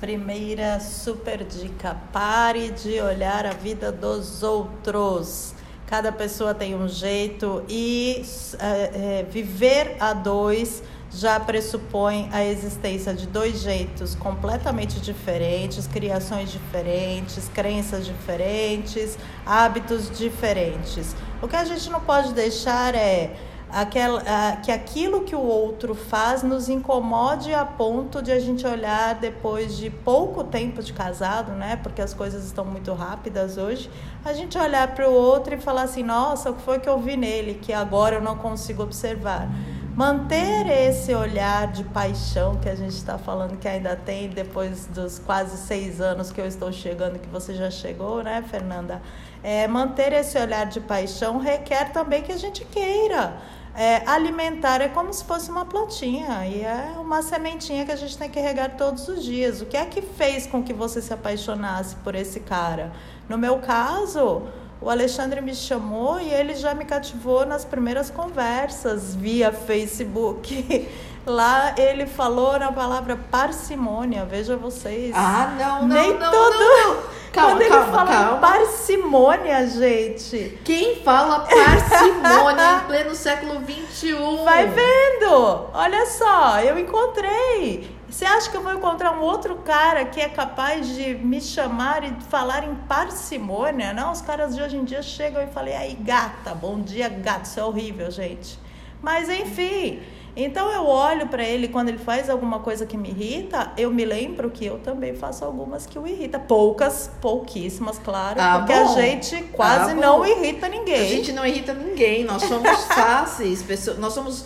Primeira 0.00 0.78
super 0.80 1.42
dica: 1.44 1.96
pare 2.12 2.70
de 2.70 3.00
olhar 3.00 3.46
a 3.46 3.52
vida 3.52 3.90
dos 3.90 4.42
outros. 4.42 5.54
Cada 5.86 6.10
pessoa 6.10 6.52
tem 6.52 6.74
um 6.74 6.88
jeito 6.88 7.62
e 7.68 8.22
é, 8.58 9.20
é, 9.20 9.26
viver 9.30 9.96
a 10.00 10.12
dois 10.12 10.82
já 11.10 11.38
pressupõe 11.38 12.28
a 12.32 12.44
existência 12.44 13.14
de 13.14 13.26
dois 13.26 13.60
jeitos 13.60 14.14
completamente 14.14 15.00
diferentes, 15.00 15.86
criações 15.86 16.50
diferentes, 16.50 17.48
crenças 17.54 18.04
diferentes, 18.04 19.16
hábitos 19.46 20.10
diferentes. 20.10 21.14
O 21.40 21.48
que 21.48 21.56
a 21.56 21.64
gente 21.64 21.88
não 21.88 22.00
pode 22.00 22.32
deixar 22.32 22.94
é 22.94 23.34
aquela, 23.70 24.22
ah, 24.26 24.56
que 24.56 24.70
aquilo 24.70 25.22
que 25.22 25.34
o 25.34 25.40
outro 25.40 25.94
faz 25.94 26.42
nos 26.42 26.68
incomode 26.68 27.52
a 27.52 27.64
ponto 27.64 28.22
de 28.22 28.30
a 28.30 28.38
gente 28.38 28.66
olhar 28.66 29.14
depois 29.14 29.76
de 29.76 29.90
pouco 29.90 30.44
tempo 30.44 30.82
de 30.82 30.92
casado, 30.92 31.52
né? 31.52 31.76
Porque 31.76 32.00
as 32.00 32.14
coisas 32.14 32.44
estão 32.44 32.64
muito 32.64 32.92
rápidas 32.94 33.56
hoje. 33.56 33.90
A 34.24 34.32
gente 34.32 34.56
olhar 34.56 34.94
para 34.94 35.08
o 35.08 35.12
outro 35.12 35.54
e 35.54 35.58
falar 35.58 35.82
assim: 35.82 36.02
nossa, 36.02 36.50
o 36.50 36.54
que 36.54 36.62
foi 36.62 36.78
que 36.78 36.88
eu 36.88 36.98
vi 36.98 37.16
nele 37.16 37.54
que 37.54 37.72
agora 37.72 38.16
eu 38.16 38.22
não 38.22 38.36
consigo 38.36 38.82
observar? 38.82 39.48
Manter 39.96 40.66
esse 40.66 41.14
olhar 41.14 41.72
de 41.72 41.82
paixão 41.82 42.56
que 42.56 42.68
a 42.68 42.74
gente 42.74 42.92
está 42.92 43.16
falando 43.16 43.56
que 43.56 43.66
ainda 43.66 43.96
tem 43.96 44.28
depois 44.28 44.84
dos 44.88 45.18
quase 45.18 45.56
seis 45.56 46.02
anos 46.02 46.30
que 46.30 46.38
eu 46.38 46.46
estou 46.46 46.70
chegando, 46.70 47.18
que 47.18 47.28
você 47.30 47.54
já 47.54 47.70
chegou, 47.70 48.22
né, 48.22 48.44
Fernanda? 48.46 49.00
É, 49.42 49.66
manter 49.66 50.12
esse 50.12 50.36
olhar 50.36 50.66
de 50.66 50.80
paixão 50.80 51.38
requer 51.38 51.92
também 51.92 52.22
que 52.22 52.30
a 52.30 52.36
gente 52.36 52.62
queira. 52.66 53.38
É, 53.78 54.02
alimentar 54.06 54.80
é 54.80 54.88
como 54.88 55.12
se 55.12 55.22
fosse 55.22 55.50
uma 55.50 55.66
plantinha 55.66 56.46
e 56.46 56.62
é 56.62 56.94
uma 56.98 57.20
sementinha 57.20 57.84
que 57.84 57.92
a 57.92 57.96
gente 57.96 58.16
tem 58.16 58.30
que 58.30 58.40
regar 58.40 58.74
todos 58.74 59.06
os 59.06 59.22
dias. 59.22 59.60
O 59.60 59.66
que 59.66 59.76
é 59.76 59.84
que 59.84 60.00
fez 60.00 60.46
com 60.46 60.62
que 60.62 60.72
você 60.72 61.02
se 61.02 61.12
apaixonasse 61.12 61.94
por 61.96 62.14
esse 62.14 62.40
cara? 62.40 62.90
No 63.28 63.36
meu 63.36 63.58
caso, 63.58 64.44
o 64.80 64.88
Alexandre 64.88 65.42
me 65.42 65.54
chamou 65.54 66.18
e 66.18 66.30
ele 66.30 66.54
já 66.54 66.74
me 66.74 66.86
cativou 66.86 67.44
nas 67.44 67.66
primeiras 67.66 68.08
conversas 68.08 69.14
via 69.14 69.52
Facebook. 69.52 70.88
Lá 71.26 71.74
ele 71.76 72.06
falou 72.06 72.56
na 72.58 72.70
palavra 72.70 73.16
parcimônia, 73.30 74.24
veja 74.24 74.56
vocês. 74.56 75.12
Ah, 75.14 75.54
não, 75.58 75.82
não, 75.88 75.96
Nem 75.96 76.14
não, 76.16 76.30
todo- 76.30 76.58
não, 76.58 76.94
não. 76.94 77.16
Calma, 77.36 77.50
Quando 77.50 77.60
ele 77.62 77.68
calma, 77.70 77.92
fala 77.92 78.10
calma. 78.10 78.38
parcimônia, 78.38 79.66
gente, 79.66 80.58
Quem 80.64 81.02
fala 81.02 81.40
parcimônia 81.40 82.76
em 82.82 82.86
pleno 82.86 83.14
século 83.14 83.60
XXI? 83.60 84.14
vai 84.42 84.66
vendo. 84.68 85.66
Olha 85.74 86.06
só, 86.06 86.60
eu 86.60 86.78
encontrei. 86.78 87.94
Você 88.08 88.24
acha 88.24 88.48
que 88.50 88.56
eu 88.56 88.62
vou 88.62 88.72
encontrar 88.72 89.12
um 89.12 89.20
outro 89.20 89.56
cara 89.56 90.06
que 90.06 90.18
é 90.18 90.30
capaz 90.30 90.88
de 90.88 91.14
me 91.16 91.38
chamar 91.40 92.04
e 92.04 92.16
falar 92.30 92.64
em 92.64 92.74
parcimônia? 92.88 93.92
Não, 93.92 94.12
os 94.12 94.22
caras 94.22 94.54
de 94.54 94.62
hoje 94.62 94.76
em 94.78 94.84
dia 94.84 95.02
chegam 95.02 95.42
e 95.42 95.46
falam, 95.48 95.68
"E 95.70 95.74
aí, 95.74 95.94
gata, 95.94 96.54
bom 96.54 96.80
dia, 96.80 97.08
gato. 97.10 97.44
Isso 97.44 97.60
é 97.60 97.64
horrível, 97.64 98.10
gente. 98.10 98.58
Mas 99.02 99.28
enfim, 99.28 100.00
então 100.36 100.70
eu 100.70 100.86
olho 100.86 101.28
pra 101.28 101.42
ele 101.42 101.68
quando 101.68 101.88
ele 101.88 101.98
faz 101.98 102.28
alguma 102.28 102.58
coisa 102.60 102.84
que 102.84 102.96
me 102.96 103.08
irrita, 103.08 103.72
eu 103.76 103.90
me 103.90 104.04
lembro 104.04 104.50
que 104.50 104.66
eu 104.66 104.78
também 104.78 105.14
faço 105.14 105.44
algumas 105.44 105.86
que 105.86 105.98
o 105.98 106.06
irrita. 106.06 106.38
Poucas, 106.38 107.10
pouquíssimas, 107.22 107.98
claro, 107.98 108.38
Ah, 108.40 108.58
porque 108.58 108.74
bom. 108.74 108.92
a 108.92 109.00
gente 109.00 109.42
quase 109.52 109.92
Ah, 109.92 109.94
não 109.94 110.24
irrita 110.26 110.68
ninguém. 110.68 111.00
A 111.00 111.04
gente 111.08 111.32
não 111.32 111.46
irrita 111.46 111.72
ninguém, 111.72 112.24
nós 112.24 112.42
somos 112.42 112.70
fáceis, 112.84 113.62
pessoa- 113.62 113.96
nós 113.96 114.12
somos 114.12 114.44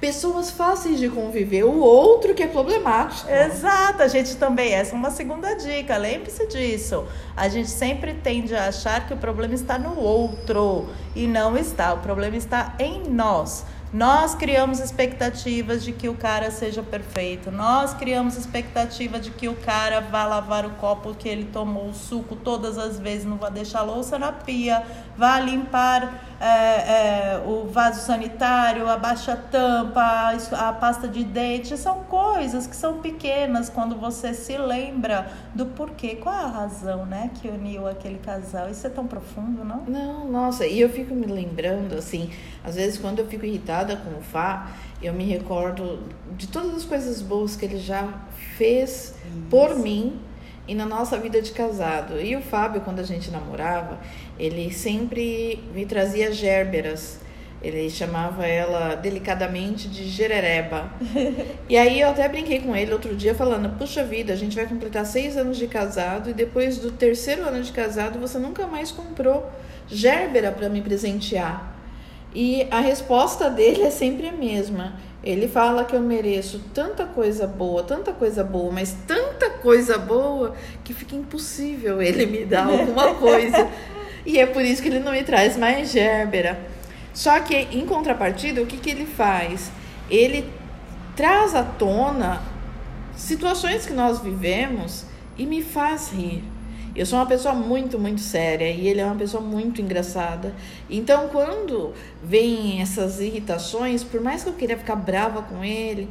pessoas 0.00 0.50
fáceis 0.50 0.98
de 0.98 1.08
conviver. 1.08 1.62
O 1.64 1.78
outro 1.78 2.34
que 2.34 2.42
é 2.42 2.46
problemático. 2.48 3.30
Exato, 3.30 4.02
a 4.02 4.08
gente 4.08 4.36
também, 4.36 4.72
essa 4.72 4.92
é 4.92 4.94
uma 4.94 5.10
segunda 5.12 5.54
dica, 5.54 5.96
lembre-se 5.96 6.44
disso. 6.48 7.04
A 7.36 7.48
gente 7.48 7.70
sempre 7.70 8.12
tende 8.14 8.52
a 8.54 8.66
achar 8.66 9.06
que 9.06 9.14
o 9.14 9.16
problema 9.16 9.54
está 9.54 9.78
no 9.78 9.96
outro 10.00 10.88
e 11.14 11.26
não 11.28 11.56
está, 11.56 11.94
o 11.94 11.98
problema 11.98 12.36
está 12.36 12.74
em 12.80 13.04
nós. 13.08 13.64
Nós 13.92 14.34
criamos 14.34 14.80
expectativas 14.80 15.84
de 15.84 15.92
que 15.92 16.08
o 16.08 16.14
cara 16.14 16.50
seja 16.50 16.82
perfeito. 16.82 17.50
Nós 17.50 17.92
criamos 17.92 18.38
expectativa 18.38 19.20
de 19.20 19.30
que 19.30 19.48
o 19.50 19.54
cara 19.54 20.00
vá 20.00 20.24
lavar 20.24 20.64
o 20.64 20.70
copo 20.70 21.14
que 21.14 21.28
ele 21.28 21.44
tomou 21.52 21.90
o 21.90 21.94
suco 21.94 22.34
todas 22.34 22.78
as 22.78 22.98
vezes, 22.98 23.26
não 23.26 23.36
vai 23.36 23.50
deixar 23.50 23.80
a 23.80 23.82
louça 23.82 24.18
na 24.18 24.32
pia, 24.32 24.82
vá 25.16 25.40
limpar 25.40 26.32
é, 26.42 26.46
é, 26.46 27.42
o 27.46 27.68
vaso 27.68 28.00
sanitário, 28.00 28.88
abaixa 28.88 29.34
a 29.34 29.36
tampa, 29.36 30.34
a, 30.52 30.72
pasta 30.72 31.06
de 31.06 31.22
dente. 31.22 31.76
São 31.76 32.00
coisas 32.04 32.66
que 32.66 32.74
são 32.74 32.98
pequenas 32.98 33.70
quando 33.70 33.94
você 33.94 34.34
se 34.34 34.58
lembra 34.58 35.30
do 35.54 35.66
porquê. 35.66 36.16
Qual 36.16 36.34
é 36.34 36.42
a 36.42 36.48
razão, 36.48 37.06
né, 37.06 37.30
que 37.40 37.48
uniu 37.48 37.86
aquele 37.86 38.18
casal? 38.18 38.68
Isso 38.68 38.84
é 38.84 38.90
tão 38.90 39.06
profundo, 39.06 39.64
não? 39.64 39.84
Não, 39.86 40.28
nossa, 40.28 40.66
e 40.66 40.80
eu 40.80 40.88
fico 40.88 41.14
me 41.14 41.26
lembrando, 41.26 41.94
assim, 41.94 42.30
às 42.64 42.74
vezes 42.74 42.98
quando 42.98 43.20
eu 43.20 43.26
fico 43.28 43.46
irritada 43.46 43.96
com 43.96 44.18
o 44.18 44.22
Fá, 44.22 44.66
eu 45.00 45.12
me 45.12 45.24
recordo 45.24 46.00
de 46.36 46.48
todas 46.48 46.74
as 46.74 46.84
coisas 46.84 47.22
boas 47.22 47.54
que 47.54 47.64
ele 47.64 47.78
já 47.78 48.08
fez 48.56 49.14
por 49.48 49.76
mim 49.76 50.20
e 50.72 50.74
na 50.74 50.86
nossa 50.86 51.18
vida 51.18 51.42
de 51.42 51.52
casado. 51.52 52.18
E 52.18 52.34
o 52.34 52.40
Fábio, 52.40 52.80
quando 52.80 52.98
a 52.98 53.02
gente 53.02 53.30
namorava, 53.30 54.00
ele 54.38 54.72
sempre 54.72 55.62
me 55.74 55.84
trazia 55.84 56.32
gérberas. 56.32 57.20
Ele 57.60 57.90
chamava 57.90 58.46
ela 58.46 58.94
delicadamente 58.94 59.86
de 59.86 60.08
jerereba. 60.08 60.90
E 61.68 61.76
aí 61.76 62.00
eu 62.00 62.08
até 62.08 62.28
brinquei 62.28 62.60
com 62.60 62.74
ele 62.74 62.92
outro 62.92 63.14
dia 63.14 63.34
falando, 63.34 63.78
puxa 63.78 64.02
vida, 64.02 64.32
a 64.32 64.36
gente 64.36 64.56
vai 64.56 64.66
completar 64.66 65.06
seis 65.06 65.36
anos 65.36 65.56
de 65.56 65.66
casado 65.66 66.28
e 66.30 66.34
depois 66.34 66.78
do 66.78 66.90
terceiro 66.90 67.42
ano 67.42 67.62
de 67.62 67.72
casado 67.72 68.18
você 68.18 68.38
nunca 68.38 68.66
mais 68.66 68.90
comprou 68.90 69.50
gerbera 69.88 70.52
para 70.52 70.68
me 70.68 70.82
presentear. 70.82 71.74
E 72.34 72.66
a 72.70 72.80
resposta 72.80 73.48
dele 73.50 73.82
é 73.82 73.90
sempre 73.90 74.26
a 74.26 74.32
mesma. 74.32 74.94
Ele 75.22 75.46
fala 75.46 75.84
que 75.84 75.94
eu 75.94 76.00
mereço 76.00 76.60
tanta 76.74 77.06
coisa 77.06 77.46
boa, 77.46 77.84
tanta 77.84 78.12
coisa 78.12 78.42
boa, 78.42 78.72
mas 78.72 78.96
tanta 79.06 79.50
coisa 79.50 79.96
boa 79.96 80.54
que 80.82 80.92
fica 80.92 81.14
impossível 81.14 82.02
ele 82.02 82.26
me 82.26 82.44
dar 82.44 82.66
alguma 82.66 83.14
coisa. 83.20 83.70
e 84.26 84.38
é 84.38 84.46
por 84.46 84.62
isso 84.62 84.82
que 84.82 84.88
ele 84.88 84.98
não 84.98 85.12
me 85.12 85.22
traz 85.22 85.56
mais 85.56 85.92
gerbera. 85.92 86.58
Só 87.14 87.38
que 87.40 87.54
em 87.54 87.86
contrapartida, 87.86 88.60
o 88.62 88.66
que, 88.66 88.78
que 88.78 88.90
ele 88.90 89.06
faz? 89.06 89.70
Ele 90.10 90.44
traz 91.14 91.54
à 91.54 91.62
tona 91.62 92.42
situações 93.14 93.86
que 93.86 93.92
nós 93.92 94.20
vivemos 94.20 95.04
e 95.38 95.46
me 95.46 95.62
faz 95.62 96.10
rir. 96.10 96.42
Eu 96.94 97.06
sou 97.06 97.18
uma 97.18 97.26
pessoa 97.26 97.54
muito, 97.54 97.98
muito 97.98 98.20
séria 98.20 98.70
e 98.70 98.86
ele 98.86 99.00
é 99.00 99.04
uma 99.04 99.14
pessoa 99.14 99.42
muito 99.42 99.80
engraçada. 99.80 100.54
Então, 100.90 101.28
quando 101.28 101.92
vem 102.22 102.82
essas 102.82 103.20
irritações, 103.20 104.04
por 104.04 104.20
mais 104.20 104.42
que 104.42 104.50
eu 104.50 104.54
queira 104.54 104.76
ficar 104.76 104.96
brava 104.96 105.42
com 105.42 105.64
ele, 105.64 106.08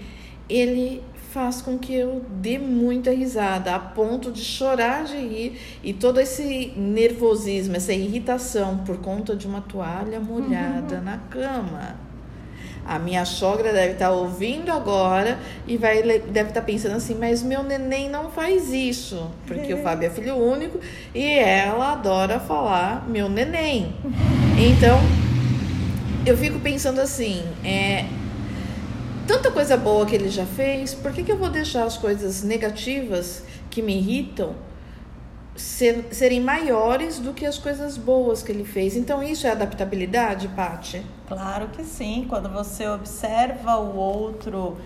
ele 0.49 1.03
faz 1.31 1.61
com 1.61 1.77
que 1.77 1.93
eu 1.93 2.25
dê 2.29 2.59
muita 2.59 3.11
risada, 3.11 3.73
a 3.73 3.79
ponto 3.79 4.31
de 4.31 4.41
chorar 4.41 5.05
de 5.05 5.15
rir 5.15 5.59
e 5.81 5.93
todo 5.93 6.19
esse 6.19 6.73
nervosismo, 6.75 7.75
essa 7.75 7.93
irritação 7.93 8.79
por 8.79 8.97
conta 8.97 9.35
de 9.35 9.47
uma 9.47 9.61
toalha 9.61 10.19
molhada 10.19 10.99
na 10.99 11.17
cama. 11.17 12.10
A 12.85 12.97
minha 12.97 13.25
sogra 13.25 13.71
deve 13.71 13.93
estar 13.93 14.11
ouvindo 14.11 14.71
agora 14.71 15.39
e 15.67 15.77
vai, 15.77 16.01
deve 16.01 16.49
estar 16.49 16.61
pensando 16.61 16.95
assim, 16.95 17.15
mas 17.15 17.43
meu 17.43 17.63
neném 17.63 18.09
não 18.09 18.31
faz 18.31 18.73
isso. 18.73 19.29
Porque 19.45 19.73
o 19.73 19.81
Fábio 19.83 20.07
é 20.07 20.09
filho 20.09 20.35
único 20.35 20.79
e 21.13 21.23
ela 21.37 21.93
adora 21.93 22.39
falar 22.39 23.07
meu 23.07 23.29
neném. 23.29 23.93
Então, 24.57 24.99
eu 26.25 26.35
fico 26.35 26.59
pensando 26.59 26.99
assim, 26.99 27.43
é, 27.63 28.05
tanta 29.27 29.51
coisa 29.51 29.77
boa 29.77 30.05
que 30.05 30.15
ele 30.15 30.29
já 30.29 30.45
fez, 30.45 30.93
por 30.93 31.11
que, 31.11 31.23
que 31.23 31.31
eu 31.31 31.37
vou 31.37 31.49
deixar 31.49 31.83
as 31.83 31.97
coisas 31.97 32.43
negativas 32.43 33.43
que 33.69 33.81
me 33.81 33.97
irritam 33.97 34.55
ser, 35.61 36.07
serem 36.11 36.41
maiores 36.41 37.19
do 37.19 37.33
que 37.33 37.45
as 37.45 37.57
coisas 37.57 37.97
boas 37.97 38.41
que 38.41 38.51
ele 38.51 38.65
fez? 38.65 38.95
Então, 38.95 39.21
isso 39.21 39.45
é 39.47 39.51
adaptabilidade, 39.51 40.47
Paty? 40.49 41.05
Claro 41.27 41.69
que 41.69 41.83
sim. 41.83 42.25
Quando 42.27 42.49
você 42.49 42.87
observa 42.87 43.77
o 43.77 43.95
outro 43.95 44.59
uh, 44.59 44.77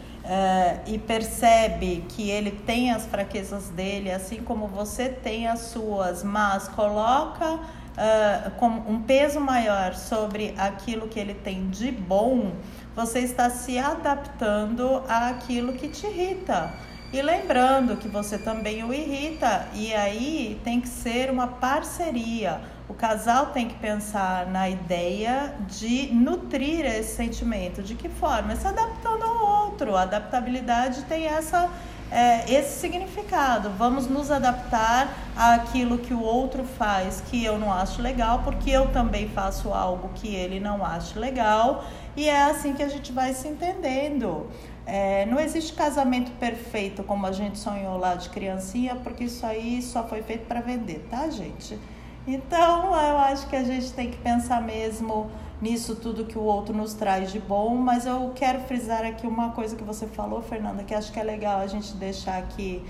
e 0.86 0.98
percebe 0.98 2.04
que 2.10 2.30
ele 2.30 2.52
tem 2.52 2.92
as 2.92 3.06
fraquezas 3.06 3.70
dele, 3.70 4.12
assim 4.12 4.38
como 4.38 4.68
você 4.68 5.10
tem 5.10 5.48
as 5.48 5.60
suas, 5.62 6.24
mas 6.24 6.68
coloca 6.68 7.54
uh, 7.56 8.52
com 8.58 8.68
um 8.68 9.02
peso 9.02 9.40
maior 9.40 9.94
sobre 9.96 10.54
aquilo 10.58 11.08
que 11.08 11.20
ele 11.20 11.34
tem 11.34 11.70
de 11.70 11.92
bom, 11.92 12.52
você 12.96 13.20
está 13.20 13.50
se 13.50 13.78
adaptando 13.78 15.04
àquilo 15.08 15.74
que 15.74 15.88
te 15.88 16.06
irrita. 16.06 16.74
E 17.16 17.22
lembrando 17.22 17.96
que 17.96 18.10
você 18.10 18.38
também 18.38 18.84
o 18.84 18.94
irrita, 18.94 19.70
e 19.74 19.94
aí 19.94 20.60
tem 20.66 20.82
que 20.82 20.90
ser 20.90 21.32
uma 21.32 21.48
parceria. 21.48 22.60
O 22.90 22.94
casal 22.94 23.46
tem 23.54 23.70
que 23.70 23.76
pensar 23.76 24.48
na 24.48 24.70
ideia 24.70 25.56
de 25.66 26.14
nutrir 26.14 26.86
esse 26.86 27.16
sentimento. 27.16 27.82
De 27.82 27.96
que 27.96 28.10
forma? 28.10 28.54
Se 28.58 28.68
adaptando 28.68 29.24
ao 29.24 29.64
outro. 29.64 29.96
A 29.96 30.02
adaptabilidade 30.02 31.04
tem 31.04 31.26
essa, 31.26 31.70
é, 32.12 32.52
esse 32.52 32.82
significado. 32.82 33.70
Vamos 33.78 34.08
nos 34.08 34.30
adaptar 34.30 35.08
àquilo 35.38 35.98
que 36.00 36.14
o 36.14 36.22
outro 36.22 36.66
faz 36.66 37.24
que 37.30 37.42
eu 37.46 37.58
não 37.58 37.72
acho 37.72 38.02
legal, 38.02 38.42
porque 38.44 38.70
eu 38.70 38.90
também 38.90 39.30
faço 39.30 39.74
algo 39.74 40.10
que 40.16 40.36
ele 40.36 40.60
não 40.60 40.86
acha 40.86 41.18
legal. 41.18 41.86
E 42.18 42.28
é 42.28 42.44
assim 42.44 42.74
que 42.74 42.84
a 42.84 42.90
gente 42.90 43.14
vai 43.14 43.34
se 43.34 43.48
entendendo. 43.48 44.50
É, 44.86 45.26
não 45.26 45.40
existe 45.40 45.74
casamento 45.74 46.32
perfeito 46.34 47.04
como 47.04 47.26
a 47.26 47.32
gente 47.32 47.58
sonhou 47.58 47.98
lá 47.98 48.16
de 48.16 48.30
criancinha, 48.30 48.96
porque 48.96 49.24
isso 49.24 49.46
aí 49.46 49.82
só 49.82 50.04
foi 50.04 50.22
feito 50.22 50.46
para 50.46 50.62
vender, 50.62 51.08
tá, 51.10 51.28
gente? 51.30 51.80
Então, 52.28 52.88
eu 52.88 53.18
acho 53.18 53.48
que 53.48 53.56
a 53.56 53.64
gente 53.64 53.92
tem 53.94 54.10
que 54.10 54.18
pensar 54.18 54.62
mesmo 54.62 55.30
nisso 55.62 55.96
tudo 55.96 56.26
que 56.26 56.38
o 56.38 56.44
outro 56.44 56.76
nos 56.76 56.94
traz 56.94 57.32
de 57.32 57.40
bom, 57.40 57.76
mas 57.76 58.06
eu 58.06 58.32
quero 58.36 58.60
frisar 58.62 59.06
aqui 59.06 59.26
uma 59.26 59.52
coisa 59.52 59.76
que 59.76 59.84
você 59.84 60.06
falou, 60.08 60.42
Fernanda, 60.42 60.84
que 60.84 60.94
acho 60.94 61.12
que 61.12 61.20
é 61.20 61.24
legal 61.24 61.60
a 61.60 61.68
gente 61.68 61.94
deixar 61.94 62.38
aqui 62.38 62.84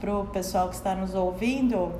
para 0.00 0.18
o 0.18 0.26
pessoal 0.26 0.68
que 0.68 0.74
está 0.74 0.94
nos 0.94 1.14
ouvindo. 1.14 1.92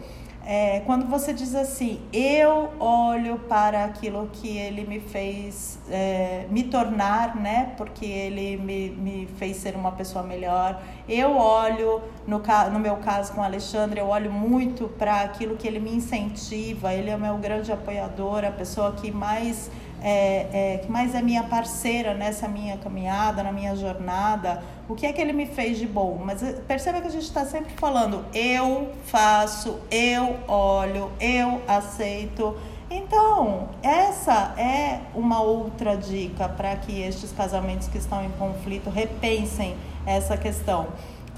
É, 0.44 0.80
quando 0.86 1.06
você 1.06 1.32
diz 1.32 1.54
assim, 1.54 2.00
eu 2.12 2.70
olho 2.80 3.38
para 3.48 3.84
aquilo 3.84 4.28
que 4.32 4.58
ele 4.58 4.84
me 4.84 4.98
fez 4.98 5.78
é, 5.88 6.46
me 6.50 6.64
tornar, 6.64 7.36
né? 7.36 7.74
Porque 7.76 8.04
ele 8.04 8.56
me, 8.56 8.90
me 8.90 9.28
fez 9.36 9.56
ser 9.58 9.76
uma 9.76 9.92
pessoa 9.92 10.24
melhor. 10.24 10.82
Eu 11.08 11.36
olho, 11.36 12.02
no, 12.26 12.42
no 12.72 12.78
meu 12.80 12.96
caso 12.96 13.32
com 13.32 13.40
o 13.40 13.44
Alexandre, 13.44 14.00
eu 14.00 14.08
olho 14.08 14.32
muito 14.32 14.88
para 14.88 15.20
aquilo 15.20 15.56
que 15.56 15.66
ele 15.66 15.78
me 15.78 15.94
incentiva. 15.94 16.92
Ele 16.92 17.10
é 17.10 17.16
meu 17.16 17.36
grande 17.38 17.70
apoiador, 17.70 18.44
a 18.44 18.50
pessoa 18.50 18.92
que 18.92 19.12
mais 19.12 19.70
é, 20.02 20.74
é, 20.74 20.78
que 20.78 20.90
mais 20.90 21.14
é 21.14 21.22
minha 21.22 21.44
parceira 21.44 22.12
nessa 22.12 22.48
minha 22.48 22.76
caminhada, 22.76 23.42
na 23.42 23.52
minha 23.52 23.76
jornada, 23.76 24.62
o 24.88 24.94
que 24.94 25.06
é 25.06 25.12
que 25.12 25.20
ele 25.20 25.32
me 25.32 25.46
fez 25.46 25.78
de 25.78 25.86
bom? 25.86 26.20
Mas 26.24 26.42
eh, 26.42 26.60
perceba 26.66 27.00
que 27.00 27.06
a 27.06 27.10
gente 27.10 27.22
está 27.22 27.44
sempre 27.44 27.72
falando 27.74 28.24
eu 28.34 28.92
faço, 29.04 29.78
eu 29.90 30.36
olho, 30.48 31.10
eu 31.20 31.62
aceito. 31.68 32.56
Então, 32.90 33.70
essa 33.82 34.54
é 34.58 35.00
uma 35.14 35.40
outra 35.40 35.96
dica 35.96 36.48
para 36.48 36.76
que 36.76 37.00
estes 37.00 37.32
casamentos 37.32 37.86
que 37.88 37.96
estão 37.96 38.24
em 38.24 38.30
conflito 38.32 38.90
repensem 38.90 39.76
essa 40.04 40.36
questão. 40.36 40.88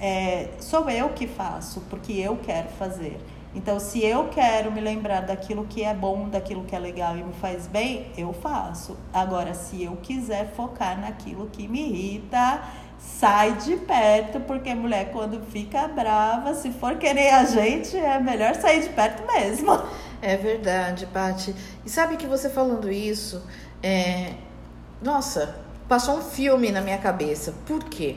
É, 0.01 0.49
sou 0.59 0.89
eu 0.91 1.11
que 1.11 1.27
faço, 1.27 1.83
porque 1.83 2.13
eu 2.13 2.37
quero 2.39 2.69
fazer. 2.71 3.21
Então, 3.55 3.79
se 3.79 4.05
eu 4.05 4.29
quero 4.29 4.73
me 4.73 4.81
lembrar 4.81 5.21
daquilo 5.21 5.65
que 5.65 5.85
é 5.85 5.95
bom, 5.95 6.29
daquilo 6.29 6.65
que 6.65 6.75
é 6.75 6.79
legal 6.79 7.17
e 7.17 7.23
me 7.23 7.33
faz 7.35 7.67
bem, 7.69 8.07
eu 8.17 8.33
faço. 8.33 8.97
Agora, 9.13 9.55
se 9.55 9.85
eu 9.85 9.97
quiser 9.97 10.53
focar 10.57 11.01
naquilo 11.01 11.49
que 11.53 11.69
me 11.69 11.89
irrita, 11.89 12.63
sai 12.99 13.53
de 13.57 13.77
perto, 13.77 14.41
porque 14.41 14.75
mulher, 14.75 15.11
quando 15.13 15.41
fica 15.47 15.87
brava, 15.87 16.55
se 16.55 16.73
for 16.73 16.97
querer 16.97 17.31
a 17.31 17.45
gente, 17.45 17.97
é 17.97 18.19
melhor 18.19 18.55
sair 18.57 18.83
de 18.83 18.89
perto 18.89 19.25
mesmo. 19.27 19.71
É 20.21 20.37
verdade, 20.37 21.07
Paty. 21.07 21.55
E 21.85 21.91
sabe 21.91 22.17
que 22.17 22.27
você 22.27 22.49
falando 22.49 22.91
isso, 22.91 23.43
é... 23.83 24.33
nossa, 25.01 25.55
passou 25.89 26.19
um 26.19 26.23
filme 26.23 26.73
na 26.73 26.81
minha 26.81 26.99
cabeça. 26.99 27.55
Por 27.67 27.85
quê? 27.85 28.17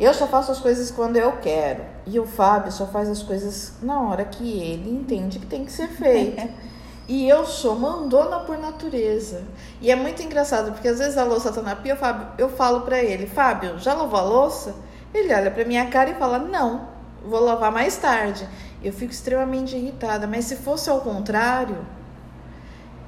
Eu 0.00 0.14
só 0.14 0.26
faço 0.26 0.50
as 0.50 0.58
coisas 0.58 0.90
quando 0.90 1.18
eu 1.18 1.32
quero. 1.32 1.84
E 2.06 2.18
o 2.18 2.24
Fábio 2.24 2.72
só 2.72 2.86
faz 2.86 3.06
as 3.06 3.22
coisas 3.22 3.74
na 3.82 4.00
hora 4.00 4.24
que 4.24 4.58
ele 4.58 4.88
entende 4.88 5.38
que 5.38 5.44
tem 5.44 5.66
que 5.66 5.70
ser 5.70 5.88
feito. 5.88 6.48
e 7.06 7.28
eu 7.28 7.44
sou 7.44 7.78
mandona 7.78 8.40
por 8.40 8.56
natureza. 8.56 9.42
E 9.78 9.90
é 9.90 9.94
muito 9.94 10.22
engraçado, 10.22 10.72
porque 10.72 10.88
às 10.88 10.98
vezes 10.98 11.18
a 11.18 11.24
louça 11.24 11.52
tá 11.52 11.60
na 11.60 11.76
pia, 11.76 11.96
Fábio, 11.96 12.28
eu 12.38 12.48
falo 12.48 12.80
para 12.80 12.98
ele, 13.02 13.26
Fábio, 13.26 13.78
já 13.78 13.92
lavou 13.92 14.18
a 14.18 14.22
louça? 14.22 14.74
Ele 15.12 15.34
olha 15.34 15.50
pra 15.50 15.66
minha 15.66 15.86
cara 15.90 16.08
e 16.08 16.14
fala, 16.14 16.38
não, 16.38 16.88
vou 17.22 17.40
lavar 17.40 17.70
mais 17.70 17.98
tarde. 17.98 18.48
Eu 18.82 18.94
fico 18.94 19.12
extremamente 19.12 19.76
irritada, 19.76 20.26
mas 20.26 20.46
se 20.46 20.56
fosse 20.56 20.88
ao 20.88 21.02
contrário, 21.02 21.76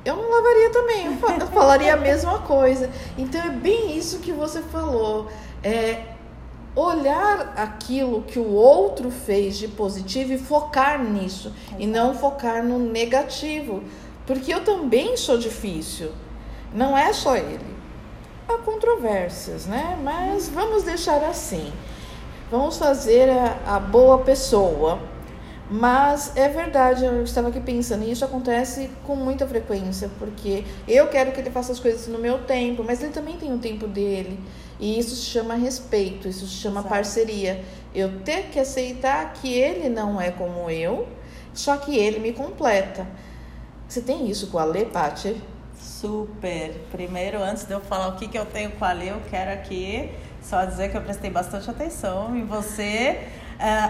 eu 0.04 0.14
não 0.14 0.30
lavaria 0.30 0.70
também, 0.70 1.06
eu 1.40 1.46
falaria 1.46 1.94
a 1.94 1.96
mesma 1.96 2.40
coisa. 2.40 2.90
Então 3.16 3.40
é 3.40 3.48
bem 3.48 3.96
isso 3.96 4.18
que 4.18 4.30
você 4.30 4.60
falou. 4.60 5.28
É, 5.62 6.11
olhar 6.74 7.52
aquilo 7.56 8.22
que 8.22 8.38
o 8.38 8.52
outro 8.52 9.10
fez 9.10 9.58
de 9.58 9.68
positivo 9.68 10.32
e 10.32 10.38
focar 10.38 11.02
nisso 11.02 11.52
Exato. 11.68 11.82
e 11.82 11.86
não 11.86 12.14
focar 12.14 12.64
no 12.64 12.78
negativo, 12.78 13.82
porque 14.26 14.52
eu 14.52 14.64
também 14.64 15.16
sou 15.16 15.36
difícil. 15.36 16.10
Não 16.74 16.96
é 16.96 17.12
só 17.12 17.36
ele. 17.36 17.76
Há 18.48 18.58
controvérsias, 18.58 19.66
né? 19.66 19.98
Mas 20.02 20.48
vamos 20.48 20.82
deixar 20.82 21.22
assim. 21.24 21.72
Vamos 22.50 22.78
fazer 22.78 23.28
a, 23.30 23.76
a 23.76 23.80
boa 23.80 24.18
pessoa. 24.18 24.98
Mas 25.70 26.36
é 26.36 26.48
verdade, 26.48 27.02
eu 27.02 27.22
estava 27.22 27.48
aqui 27.48 27.58
pensando, 27.58 28.04
e 28.04 28.10
isso 28.10 28.22
acontece 28.26 28.90
com 29.06 29.16
muita 29.16 29.46
frequência, 29.46 30.10
porque 30.18 30.64
eu 30.86 31.06
quero 31.08 31.32
que 31.32 31.40
ele 31.40 31.50
faça 31.50 31.72
as 31.72 31.80
coisas 31.80 32.06
no 32.08 32.18
meu 32.18 32.40
tempo, 32.40 32.84
mas 32.84 33.02
ele 33.02 33.10
também 33.10 33.38
tem 33.38 33.50
o 33.54 33.58
tempo 33.58 33.86
dele. 33.86 34.38
E 34.82 34.98
isso 34.98 35.14
se 35.14 35.26
chama 35.26 35.54
respeito, 35.54 36.26
isso 36.26 36.44
se 36.44 36.54
chama 36.54 36.80
Exato. 36.80 36.92
parceria. 36.92 37.64
Eu 37.94 38.18
ter 38.22 38.48
que 38.50 38.58
aceitar 38.58 39.32
que 39.32 39.48
ele 39.48 39.88
não 39.88 40.20
é 40.20 40.32
como 40.32 40.68
eu, 40.68 41.06
só 41.54 41.76
que 41.76 41.96
ele 41.96 42.18
me 42.18 42.32
completa. 42.32 43.06
Você 43.86 44.00
tem 44.00 44.28
isso 44.28 44.48
com 44.48 44.58
a 44.58 44.64
Lê, 44.64 44.84
Paty? 44.84 45.40
Super. 45.78 46.74
Primeiro, 46.90 47.40
antes 47.40 47.62
de 47.62 47.72
eu 47.72 47.80
falar 47.80 48.08
o 48.08 48.16
que, 48.16 48.26
que 48.26 48.36
eu 48.36 48.44
tenho 48.44 48.72
com 48.72 48.84
a 48.84 48.90
Lê, 48.92 49.12
eu 49.12 49.22
quero 49.30 49.52
aqui 49.52 50.10
só 50.42 50.64
dizer 50.64 50.90
que 50.90 50.96
eu 50.96 51.02
prestei 51.02 51.30
bastante 51.30 51.70
atenção 51.70 52.36
em 52.36 52.44
você 52.44 53.20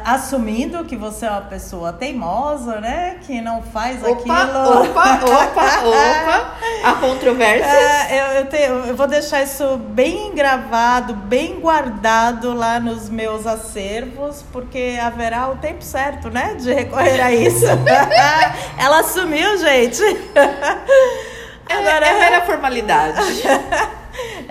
assumindo 0.04 0.84
que 0.84 0.96
você 0.96 1.26
é 1.26 1.30
uma 1.30 1.42
pessoa 1.42 1.92
teimosa, 1.92 2.80
né? 2.80 3.18
Que 3.22 3.40
não 3.40 3.62
faz 3.62 4.02
opa, 4.02 4.12
aquilo. 4.12 4.82
Opa, 4.82 5.20
opa, 5.24 5.64
opa! 5.88 6.54
A 6.84 6.92
controvérsia. 7.00 7.66
Uh, 7.66 8.14
eu, 8.14 8.26
eu, 8.40 8.46
te, 8.46 8.56
eu 8.88 8.96
vou 8.96 9.06
deixar 9.06 9.42
isso 9.42 9.76
bem 9.76 10.34
gravado, 10.34 11.14
bem 11.14 11.58
guardado 11.60 12.52
lá 12.52 12.78
nos 12.78 13.08
meus 13.08 13.46
acervos, 13.46 14.44
porque 14.52 14.98
haverá 15.02 15.48
o 15.48 15.56
tempo 15.56 15.82
certo, 15.82 16.28
né? 16.28 16.54
De 16.54 16.72
recorrer 16.72 17.20
a 17.20 17.32
isso. 17.32 17.64
Ela 18.78 19.00
assumiu, 19.00 19.56
gente. 19.58 20.02
Agora... 21.68 22.06
É, 22.06 22.10
é 22.10 22.18
mera 22.18 22.40
formalidade. 22.42 23.20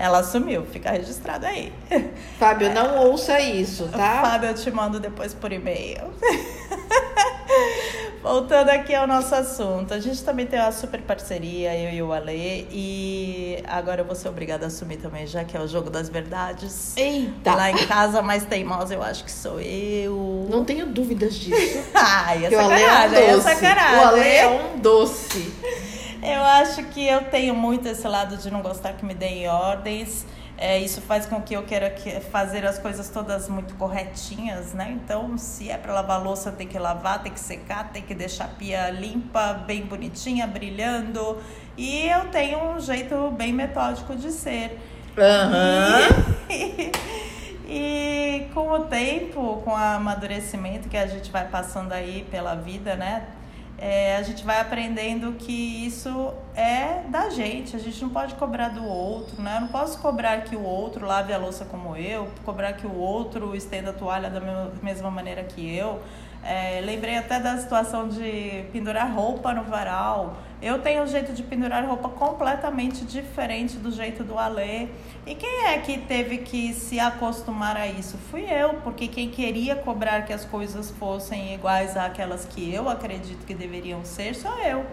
Ela 0.02 0.18
assumiu, 0.18 0.66
fica 0.66 0.90
registrado 0.90 1.46
aí. 1.46 1.72
Fábio, 2.40 2.70
é. 2.70 2.74
não 2.74 3.06
ouça 3.06 3.40
isso, 3.40 3.88
tá? 3.88 4.22
Fábio, 4.24 4.50
eu 4.50 4.56
te 4.56 4.72
mando 4.72 5.00
depois 5.00 5.32
por 5.32 5.52
e-mail. 5.52 6.12
Voltando 8.24 8.70
aqui 8.70 8.96
ao 8.96 9.06
nosso 9.06 9.36
assunto, 9.36 9.94
a 9.94 10.00
gente 10.00 10.24
também 10.24 10.48
tem 10.48 10.60
uma 10.60 10.72
super 10.72 11.02
parceria, 11.02 11.78
eu 11.78 11.92
e 11.92 12.02
o 12.02 12.12
Ale, 12.12 12.68
e 12.72 13.64
agora 13.68 14.02
eu 14.02 14.06
vou 14.06 14.16
ser 14.16 14.30
obrigada 14.30 14.66
a 14.66 14.68
assumir 14.68 14.98
também, 14.98 15.28
já 15.28 15.44
que 15.44 15.56
é 15.56 15.60
o 15.60 15.68
jogo 15.68 15.92
das 15.92 16.10
verdades. 16.10 16.98
Eita! 16.98 17.54
Lá 17.54 17.70
em 17.70 17.86
casa, 17.86 18.24
mais 18.24 18.44
teimosa 18.44 18.96
eu 18.96 19.04
acho 19.04 19.24
que 19.24 19.32
sou 19.32 19.62
eu. 19.62 20.48
Não 20.50 20.66
tenho 20.66 20.88
dúvidas 20.88 21.36
disso. 21.36 21.80
Ai, 21.94 22.46
é 22.46 22.50
sacanagem, 22.50 23.20
é, 23.20 23.36
um 23.36 23.38
é 23.38 23.42
sacanagem. 23.42 24.00
O 24.00 24.08
Ale 24.08 24.28
é 24.28 24.48
um 24.48 24.80
doce. 24.80 25.54
Eu 26.24 26.44
acho 26.44 26.84
que 26.86 27.06
eu 27.06 27.24
tenho 27.26 27.56
muito 27.56 27.88
esse 27.88 28.08
lado 28.08 28.38
de 28.38 28.52
não 28.52 28.62
gostar 28.62 28.94
que 28.94 29.04
me 29.04 29.14
deem 29.14 29.48
ordens. 29.48 30.26
É, 30.56 30.78
isso 30.78 31.02
faz 31.02 31.26
com 31.26 31.42
que 31.42 31.56
eu 31.56 31.64
queira 31.64 31.92
fazer 32.32 32.64
as 32.68 32.78
coisas 32.78 33.10
todas 33.10 33.50
muito 33.50 33.74
corretinhas, 33.74 34.74
né? 34.74 34.92
Então, 34.92 35.36
se 35.36 35.72
é 35.72 35.78
para 35.78 35.92
lavar 35.92 36.24
louça, 36.24 36.52
tem 36.52 36.68
que 36.68 36.78
lavar, 36.78 37.24
tem 37.24 37.32
que 37.32 37.40
secar, 37.40 37.92
tem 37.92 38.04
que 38.04 38.14
deixar 38.14 38.46
a 38.46 38.48
pia 38.50 38.92
limpa, 38.92 39.54
bem 39.54 39.82
bonitinha, 39.82 40.46
brilhando. 40.46 41.42
E 41.76 42.08
eu 42.08 42.30
tenho 42.30 42.64
um 42.64 42.80
jeito 42.80 43.32
bem 43.32 43.52
metódico 43.52 44.16
de 44.16 44.32
ser. 44.32 44.80
Uhum. 45.18 46.36
e 47.68 48.48
com 48.54 48.70
o 48.70 48.80
tempo, 48.82 49.64
com 49.66 49.72
o 49.72 49.76
amadurecimento 49.76 50.88
que 50.88 50.98
a 50.98 51.08
gente 51.08 51.32
vai 51.32 51.48
passando 51.48 51.92
aí 51.92 52.28
pela 52.30 52.54
vida, 52.54 52.96
né? 52.96 53.26
É, 53.84 54.16
a 54.18 54.22
gente 54.22 54.46
vai 54.46 54.62
aprendendo 54.62 55.34
que 55.34 55.52
isso 55.88 56.32
é 56.56 57.02
da 57.10 57.32
gente, 57.32 57.76
a 57.76 57.80
gente 57.80 58.00
não 58.00 58.10
pode 58.10 58.36
cobrar 58.36 58.70
do 58.70 58.86
outro, 58.86 59.42
né? 59.42 59.56
Eu 59.58 59.62
não 59.62 59.70
posso 59.70 59.98
cobrar 59.98 60.42
que 60.42 60.56
o 60.56 60.62
outro 60.62 61.04
lave 61.04 61.34
a 61.34 61.38
louça 61.40 61.66
como 61.66 61.98
eu, 61.98 62.30
cobrar 62.46 62.74
que 62.74 62.86
o 62.86 62.96
outro 62.96 63.56
estenda 63.56 63.90
a 63.90 63.94
toalha 63.94 64.30
da 64.30 64.40
mesma 64.84 65.10
maneira 65.10 65.44
que 65.44 65.76
eu. 65.76 66.00
É, 66.44 66.80
lembrei 66.82 67.18
até 67.18 67.40
da 67.40 67.58
situação 67.58 68.08
de 68.08 68.66
pendurar 68.72 69.12
roupa 69.12 69.52
no 69.52 69.64
varal. 69.64 70.38
Eu 70.62 70.78
tenho 70.78 71.02
um 71.02 71.08
jeito 71.08 71.34
de 71.34 71.42
pendurar 71.42 71.84
roupa 71.86 72.08
completamente 72.08 73.04
diferente 73.04 73.78
do 73.78 73.92
jeito 73.92 74.24
do 74.24 74.38
Alê. 74.38 74.90
E 75.26 75.34
quem 75.34 75.66
é 75.66 75.80
que 75.80 75.98
teve 75.98 76.38
que 76.38 76.72
se 76.74 77.00
acostumar 77.00 77.76
a 77.76 77.88
isso? 77.88 78.16
Fui 78.30 78.44
eu, 78.44 78.76
porque 78.84 79.08
quem 79.08 79.30
queria 79.30 79.76
cobrar 79.76 80.24
que 80.24 80.32
as 80.32 80.46
coisas 80.46 80.92
fossem 80.92 81.56
iguais 81.56 81.98
àquelas 81.98 82.46
que 82.46 82.72
eu 82.72 82.88
acredito 82.88 83.44
que 83.44 83.56
deveriam 83.56 84.06
ser, 84.06 84.36
sou 84.36 84.56
eu. 84.60 84.86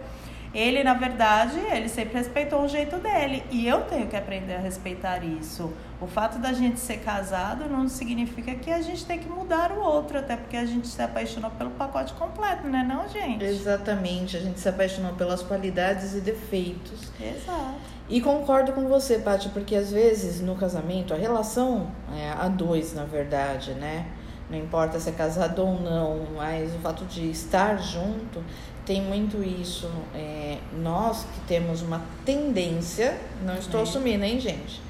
Ele, 0.55 0.83
na 0.83 0.95
verdade, 0.95 1.59
ele 1.71 1.91
sempre 1.91 2.17
respeitou 2.17 2.63
o 2.63 2.69
jeito 2.69 2.97
dele. 2.97 3.43
E 3.51 3.69
eu 3.69 3.83
tenho 3.83 4.07
que 4.07 4.17
aprender 4.17 4.55
a 4.55 4.61
respeitar 4.61 5.23
isso. 5.23 5.71
O 6.01 6.07
fato 6.07 6.39
da 6.39 6.53
gente 6.53 6.79
ser 6.79 6.99
casado 6.99 7.69
não 7.69 7.89
significa 7.89 8.55
que 8.55 8.71
a 8.71 8.81
gente 8.81 9.05
tem 9.05 9.19
que 9.19 9.29
mudar 9.29 9.73
o 9.73 9.81
outro, 9.81 10.19
até 10.19 10.37
porque 10.37 10.57
a 10.57 10.65
gente 10.65 10.87
se 10.87 11.03
apaixonou 11.03 11.51
pelo 11.51 11.71
pacote 11.71 12.13
completo, 12.13 12.69
né, 12.69 12.87
não, 12.89 13.09
gente? 13.09 13.45
Exatamente. 13.45 14.37
A 14.37 14.41
gente 14.41 14.61
se 14.61 14.69
apaixonou 14.69 15.15
pelas 15.15 15.43
qualidades 15.43 16.15
e 16.15 16.21
defeitos. 16.21 17.11
Exato. 17.21 17.75
E 18.09 18.21
concordo 18.21 18.73
com 18.73 18.87
você, 18.87 19.19
Paty, 19.19 19.49
porque 19.49 19.75
às 19.75 19.91
vezes 19.91 20.41
no 20.41 20.55
casamento, 20.55 21.13
a 21.13 21.17
relação 21.17 21.89
é 22.17 22.31
a 22.31 22.49
dois, 22.49 22.95
na 22.95 23.05
verdade, 23.05 23.73
né? 23.73 24.07
Não 24.49 24.57
importa 24.57 24.99
se 24.99 25.11
é 25.11 25.13
casado 25.13 25.59
ou 25.59 25.79
não, 25.79 26.27
mas 26.35 26.75
o 26.75 26.79
fato 26.79 27.05
de 27.05 27.29
estar 27.29 27.77
junto 27.77 28.43
tem 28.87 29.03
muito 29.03 29.43
isso. 29.43 29.91
É, 30.15 30.57
nós 30.73 31.25
que 31.25 31.41
temos 31.41 31.83
uma 31.83 32.01
tendência, 32.25 33.19
não 33.45 33.55
estou 33.59 33.81
é. 33.81 33.83
assumindo, 33.83 34.25
hein, 34.25 34.41
gente? 34.41 34.88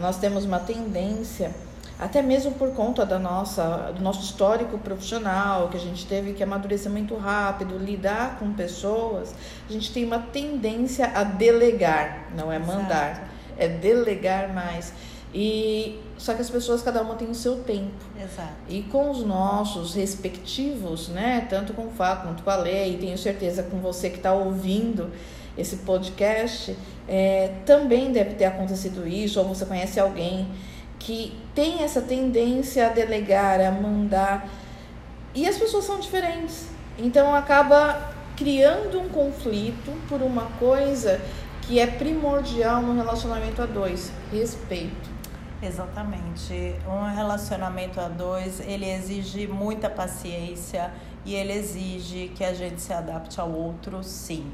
Nós 0.00 0.18
temos 0.18 0.44
uma 0.44 0.58
tendência, 0.58 1.52
até 1.98 2.20
mesmo 2.20 2.52
por 2.52 2.72
conta 2.72 3.06
da 3.06 3.18
nossa, 3.18 3.92
do 3.94 4.02
nosso 4.02 4.20
histórico 4.22 4.78
profissional, 4.78 5.68
que 5.68 5.76
a 5.76 5.80
gente 5.80 6.06
teve 6.06 6.34
que 6.34 6.42
amadurecer 6.42 6.90
muito 6.90 7.16
rápido, 7.16 7.78
lidar 7.78 8.38
com 8.38 8.52
pessoas, 8.52 9.34
a 9.68 9.72
gente 9.72 9.92
tem 9.92 10.04
uma 10.04 10.18
tendência 10.18 11.10
a 11.14 11.24
delegar, 11.24 12.28
não 12.36 12.52
é 12.52 12.58
mandar, 12.58 13.12
Exato. 13.12 13.26
é 13.56 13.68
delegar 13.68 14.52
mais. 14.52 14.92
E 15.34 16.00
só 16.16 16.34
que 16.34 16.40
as 16.40 16.48
pessoas 16.48 16.82
cada 16.82 17.02
uma 17.02 17.14
tem 17.14 17.28
o 17.28 17.34
seu 17.34 17.62
tempo. 17.62 17.92
Exato. 18.18 18.52
E 18.68 18.82
com 18.84 19.10
os 19.10 19.22
nossos 19.22 19.94
respectivos, 19.94 21.08
né, 21.08 21.46
tanto 21.50 21.74
com 21.74 21.86
o 21.86 21.90
Fábio 21.90 22.28
quanto 22.28 22.42
com 22.42 22.50
a 22.50 22.56
Lei, 22.56 22.94
e 22.94 22.98
tenho 22.98 23.18
certeza 23.18 23.62
com 23.62 23.78
você 23.78 24.08
que 24.08 24.16
está 24.16 24.32
ouvindo 24.32 25.10
esse 25.56 25.76
podcast, 25.78 26.76
é, 27.08 27.52
também 27.64 28.12
deve 28.12 28.34
ter 28.34 28.46
acontecido 28.46 29.06
isso, 29.06 29.38
ou 29.38 29.46
você 29.46 29.64
conhece 29.64 30.00
alguém 30.00 30.48
que 30.98 31.36
tem 31.54 31.82
essa 31.82 32.00
tendência 32.00 32.86
a 32.86 32.90
delegar, 32.90 33.60
a 33.60 33.70
mandar. 33.70 34.48
E 35.34 35.46
as 35.46 35.56
pessoas 35.56 35.84
são 35.84 36.00
diferentes. 36.00 36.66
Então 36.98 37.34
acaba 37.34 38.14
criando 38.36 39.00
um 39.00 39.08
conflito 39.08 39.92
por 40.08 40.22
uma 40.22 40.46
coisa 40.58 41.20
que 41.62 41.78
é 41.78 41.86
primordial 41.86 42.80
no 42.82 42.94
relacionamento 42.94 43.60
a 43.60 43.66
dois, 43.66 44.12
respeito. 44.32 45.16
Exatamente. 45.62 46.74
Um 46.86 47.14
relacionamento 47.14 48.00
a 48.00 48.08
dois, 48.08 48.60
ele 48.60 48.88
exige 48.88 49.46
muita 49.46 49.88
paciência 49.88 50.92
e 51.24 51.34
ele 51.34 51.52
exige 51.52 52.28
que 52.28 52.44
a 52.44 52.54
gente 52.54 52.80
se 52.80 52.92
adapte 52.92 53.40
ao 53.40 53.50
outro, 53.50 54.02
sim. 54.02 54.46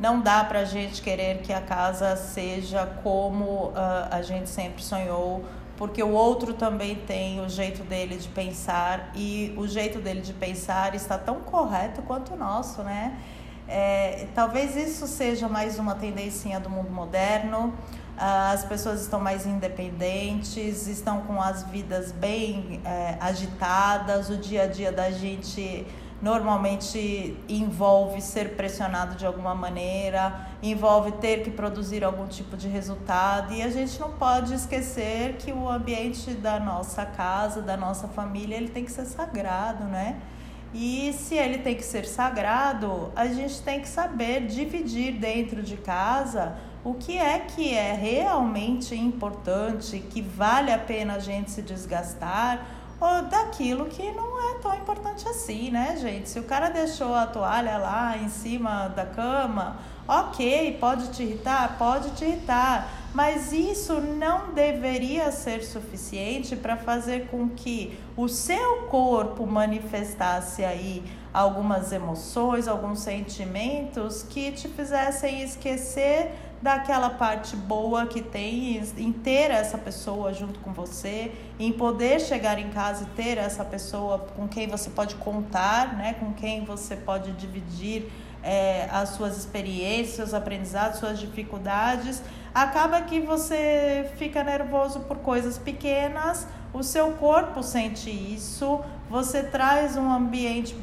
Não 0.00 0.18
dá 0.18 0.42
pra 0.42 0.64
gente 0.64 1.02
querer 1.02 1.42
que 1.42 1.52
a 1.52 1.60
casa 1.60 2.16
seja 2.16 2.86
como 3.02 3.68
uh, 3.68 3.74
a 4.10 4.22
gente 4.22 4.48
sempre 4.48 4.82
sonhou, 4.82 5.44
porque 5.76 6.02
o 6.02 6.12
outro 6.12 6.54
também 6.54 6.96
tem 6.96 7.38
o 7.40 7.48
jeito 7.50 7.82
dele 7.84 8.16
de 8.16 8.28
pensar 8.28 9.10
e 9.14 9.52
o 9.58 9.68
jeito 9.68 9.98
dele 9.98 10.22
de 10.22 10.32
pensar 10.32 10.94
está 10.94 11.18
tão 11.18 11.40
correto 11.40 12.00
quanto 12.00 12.32
o 12.32 12.36
nosso, 12.36 12.82
né? 12.82 13.18
É, 13.68 14.26
talvez 14.34 14.74
isso 14.74 15.06
seja 15.06 15.48
mais 15.48 15.78
uma 15.78 15.94
tendência 15.94 16.58
do 16.58 16.70
mundo 16.70 16.90
moderno. 16.90 17.74
Ah, 18.16 18.52
as 18.52 18.64
pessoas 18.64 19.02
estão 19.02 19.20
mais 19.20 19.46
independentes, 19.46 20.86
estão 20.86 21.20
com 21.22 21.40
as 21.40 21.62
vidas 21.64 22.10
bem 22.10 22.80
é, 22.84 23.16
agitadas, 23.20 24.28
o 24.28 24.36
dia 24.36 24.62
a 24.62 24.66
dia 24.66 24.90
da 24.90 25.10
gente 25.10 25.86
normalmente 26.20 27.36
envolve 27.48 28.20
ser 28.20 28.56
pressionado 28.56 29.14
de 29.14 29.24
alguma 29.24 29.54
maneira, 29.54 30.48
envolve 30.62 31.12
ter 31.12 31.42
que 31.42 31.50
produzir 31.50 32.04
algum 32.04 32.26
tipo 32.26 32.56
de 32.56 32.68
resultado 32.68 33.54
e 33.54 33.62
a 33.62 33.70
gente 33.70 33.98
não 33.98 34.12
pode 34.12 34.52
esquecer 34.52 35.36
que 35.38 35.52
o 35.52 35.68
ambiente 35.68 36.32
da 36.32 36.60
nossa 36.60 37.06
casa, 37.06 37.62
da 37.62 37.76
nossa 37.76 38.06
família, 38.08 38.56
ele 38.56 38.68
tem 38.68 38.84
que 38.84 38.92
ser 38.92 39.06
sagrado, 39.06 39.84
né? 39.84 40.20
E 40.72 41.12
se 41.14 41.34
ele 41.34 41.58
tem 41.58 41.74
que 41.74 41.84
ser 41.84 42.06
sagrado, 42.06 43.10
a 43.16 43.26
gente 43.26 43.60
tem 43.62 43.80
que 43.80 43.88
saber 43.88 44.46
dividir 44.46 45.14
dentro 45.14 45.62
de 45.62 45.76
casa 45.76 46.56
o 46.84 46.94
que 46.94 47.18
é 47.18 47.40
que 47.40 47.74
é 47.74 47.92
realmente 47.92 48.94
importante, 48.94 49.98
que 49.98 50.22
vale 50.22 50.72
a 50.72 50.78
pena 50.78 51.14
a 51.14 51.18
gente 51.18 51.50
se 51.50 51.60
desgastar, 51.60 52.64
ou 53.00 53.22
daquilo 53.22 53.86
que 53.86 54.12
não 54.12 54.38
é 54.50 54.58
tão 54.58 54.74
importante 54.74 55.26
assim, 55.26 55.70
né, 55.70 55.96
gente? 55.98 56.28
Se 56.28 56.38
o 56.38 56.42
cara 56.42 56.68
deixou 56.68 57.14
a 57.14 57.26
toalha 57.26 57.78
lá 57.78 58.18
em 58.18 58.28
cima 58.28 58.88
da 58.88 59.06
cama, 59.06 59.78
ok, 60.06 60.76
pode 60.78 61.08
te 61.08 61.22
irritar? 61.22 61.78
Pode 61.78 62.10
te 62.10 62.24
irritar, 62.26 62.88
mas 63.14 63.52
isso 63.52 63.94
não 64.00 64.52
deveria 64.52 65.32
ser 65.32 65.62
suficiente 65.62 66.54
para 66.54 66.76
fazer 66.76 67.28
com 67.28 67.48
que 67.48 67.98
o 68.16 68.28
seu 68.28 68.82
corpo 68.88 69.46
manifestasse 69.46 70.62
aí 70.62 71.02
algumas 71.32 71.92
emoções, 71.92 72.68
alguns 72.68 73.00
sentimentos 73.00 74.22
que 74.22 74.52
te 74.52 74.68
fizessem 74.68 75.42
esquecer 75.42 76.32
daquela 76.62 77.08
parte 77.08 77.56
boa 77.56 78.06
que 78.06 78.20
tem 78.20 78.82
em 78.98 79.12
ter 79.12 79.50
essa 79.50 79.78
pessoa 79.78 80.32
junto 80.34 80.60
com 80.60 80.72
você, 80.72 81.32
em 81.58 81.72
poder 81.72 82.20
chegar 82.20 82.58
em 82.58 82.68
casa 82.68 83.04
e 83.04 83.06
ter 83.16 83.38
essa 83.38 83.64
pessoa 83.64 84.18
com 84.36 84.46
quem 84.46 84.68
você 84.68 84.90
pode 84.90 85.14
contar, 85.16 85.96
né, 85.96 86.14
com 86.14 86.32
quem 86.34 86.64
você 86.64 86.96
pode 86.96 87.32
dividir 87.32 88.10
é, 88.42 88.88
as 88.90 89.10
suas 89.10 89.36
experiências, 89.36 90.16
seus 90.16 90.34
aprendizados, 90.34 90.98
suas 90.98 91.18
dificuldades, 91.18 92.22
acaba 92.54 93.00
que 93.02 93.20
você 93.20 94.10
fica 94.16 94.42
nervoso 94.42 95.00
por 95.00 95.18
coisas 95.18 95.56
pequenas, 95.58 96.46
o 96.72 96.82
seu 96.82 97.12
corpo 97.12 97.62
sente 97.62 98.10
isso, 98.10 98.80
você 99.08 99.42
traz 99.42 99.96
um 99.96 100.10
ambiente 100.10 100.76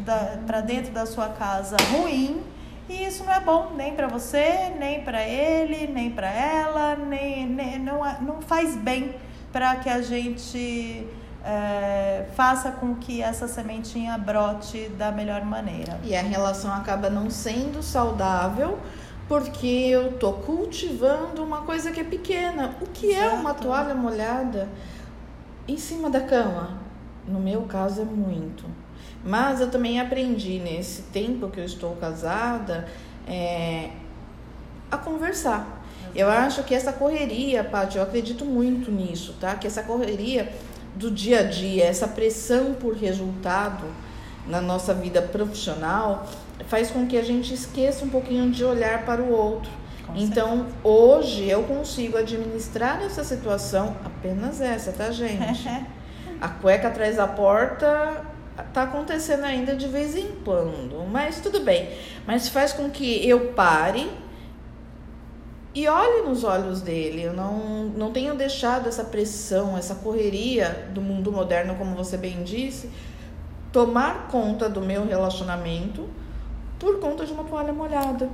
para 0.45 0.61
dentro 0.61 0.91
da 0.91 1.05
sua 1.05 1.29
casa 1.29 1.77
ruim 1.91 2.43
e 2.89 3.05
isso 3.05 3.23
não 3.23 3.33
é 3.33 3.39
bom 3.39 3.71
nem 3.75 3.93
para 3.93 4.07
você, 4.07 4.71
nem 4.79 5.01
para 5.01 5.23
ele, 5.23 5.87
nem 5.87 6.09
para 6.09 6.29
ela, 6.29 6.95
nem, 6.95 7.45
nem 7.45 7.79
não, 7.79 7.99
não 8.21 8.41
faz 8.41 8.75
bem 8.75 9.15
para 9.51 9.75
que 9.77 9.89
a 9.89 10.01
gente 10.01 11.05
é, 11.43 12.25
faça 12.35 12.71
com 12.71 12.95
que 12.95 13.21
essa 13.21 13.47
sementinha 13.47 14.17
brote 14.17 14.89
da 14.97 15.11
melhor 15.11 15.43
maneira. 15.43 15.99
E 16.03 16.15
a 16.15 16.21
relação 16.21 16.73
acaba 16.73 17.09
não 17.09 17.29
sendo 17.29 17.81
saudável 17.81 18.77
porque 19.27 19.67
eu 19.67 20.13
tô 20.13 20.33
cultivando 20.33 21.43
uma 21.43 21.61
coisa 21.61 21.91
que 21.91 21.99
é 21.99 22.03
pequena. 22.03 22.75
O 22.81 22.85
que 22.87 23.07
Exato. 23.07 23.25
é 23.25 23.33
uma 23.33 23.53
toalha 23.53 23.93
molhada 23.93 24.69
em 25.67 25.77
cima 25.77 26.09
da 26.09 26.21
cama? 26.21 26.77
No 27.27 27.39
meu 27.39 27.63
caso 27.63 28.01
é 28.01 28.05
muito. 28.05 28.65
Mas 29.23 29.59
eu 29.59 29.69
também 29.69 29.99
aprendi 29.99 30.59
nesse 30.59 31.01
tempo 31.03 31.49
que 31.49 31.59
eu 31.59 31.65
estou 31.65 31.95
casada 31.95 32.87
é, 33.27 33.89
a 34.89 34.97
conversar. 34.97 35.83
Eu 36.15 36.29
acho 36.29 36.63
que 36.63 36.73
essa 36.73 36.93
correria, 36.93 37.63
Paty, 37.63 37.97
eu 37.97 38.03
acredito 38.03 38.45
muito 38.45 38.91
nisso, 38.91 39.35
tá? 39.39 39.55
Que 39.55 39.67
essa 39.67 39.83
correria 39.83 40.51
do 40.95 41.11
dia 41.11 41.41
a 41.41 41.43
dia, 41.43 41.85
essa 41.85 42.07
pressão 42.07 42.73
por 42.73 42.95
resultado 42.95 43.85
na 44.47 44.61
nossa 44.61 44.93
vida 44.93 45.21
profissional 45.21 46.27
faz 46.67 46.89
com 46.89 47.05
que 47.05 47.17
a 47.17 47.23
gente 47.23 47.53
esqueça 47.53 48.03
um 48.03 48.09
pouquinho 48.09 48.49
de 48.49 48.63
olhar 48.63 49.05
para 49.05 49.21
o 49.21 49.31
outro. 49.31 49.69
Com 50.05 50.15
então, 50.15 50.57
certeza. 50.57 50.75
hoje 50.83 51.49
eu 51.49 51.63
consigo 51.63 52.17
administrar 52.17 53.03
essa 53.03 53.23
situação 53.23 53.95
apenas 54.05 54.61
essa, 54.61 54.91
tá, 54.91 55.11
gente? 55.11 55.67
a 56.39 56.47
cueca 56.47 56.87
atrás 56.87 57.17
da 57.17 57.27
porta 57.27 58.23
tá 58.63 58.83
acontecendo 58.83 59.43
ainda 59.43 59.75
de 59.75 59.87
vez 59.87 60.15
em 60.15 60.27
quando, 60.43 61.05
mas 61.11 61.39
tudo 61.39 61.59
bem. 61.59 61.89
Mas 62.25 62.49
faz 62.49 62.73
com 62.73 62.89
que 62.89 63.27
eu 63.27 63.53
pare 63.53 64.09
e 65.73 65.87
olhe 65.87 66.23
nos 66.23 66.43
olhos 66.43 66.81
dele. 66.81 67.21
Eu 67.21 67.33
não, 67.33 67.85
não 67.95 68.11
tenho 68.11 68.35
deixado 68.35 68.89
essa 68.89 69.03
pressão, 69.03 69.77
essa 69.77 69.95
correria 69.95 70.89
do 70.91 71.01
mundo 71.01 71.31
moderno, 71.31 71.75
como 71.75 71.95
você 71.95 72.17
bem 72.17 72.43
disse, 72.43 72.89
tomar 73.71 74.27
conta 74.27 74.67
do 74.67 74.81
meu 74.81 75.05
relacionamento 75.05 76.09
por 76.79 76.99
conta 76.99 77.25
de 77.25 77.31
uma 77.31 77.43
toalha 77.43 77.73
molhada. 77.73 78.29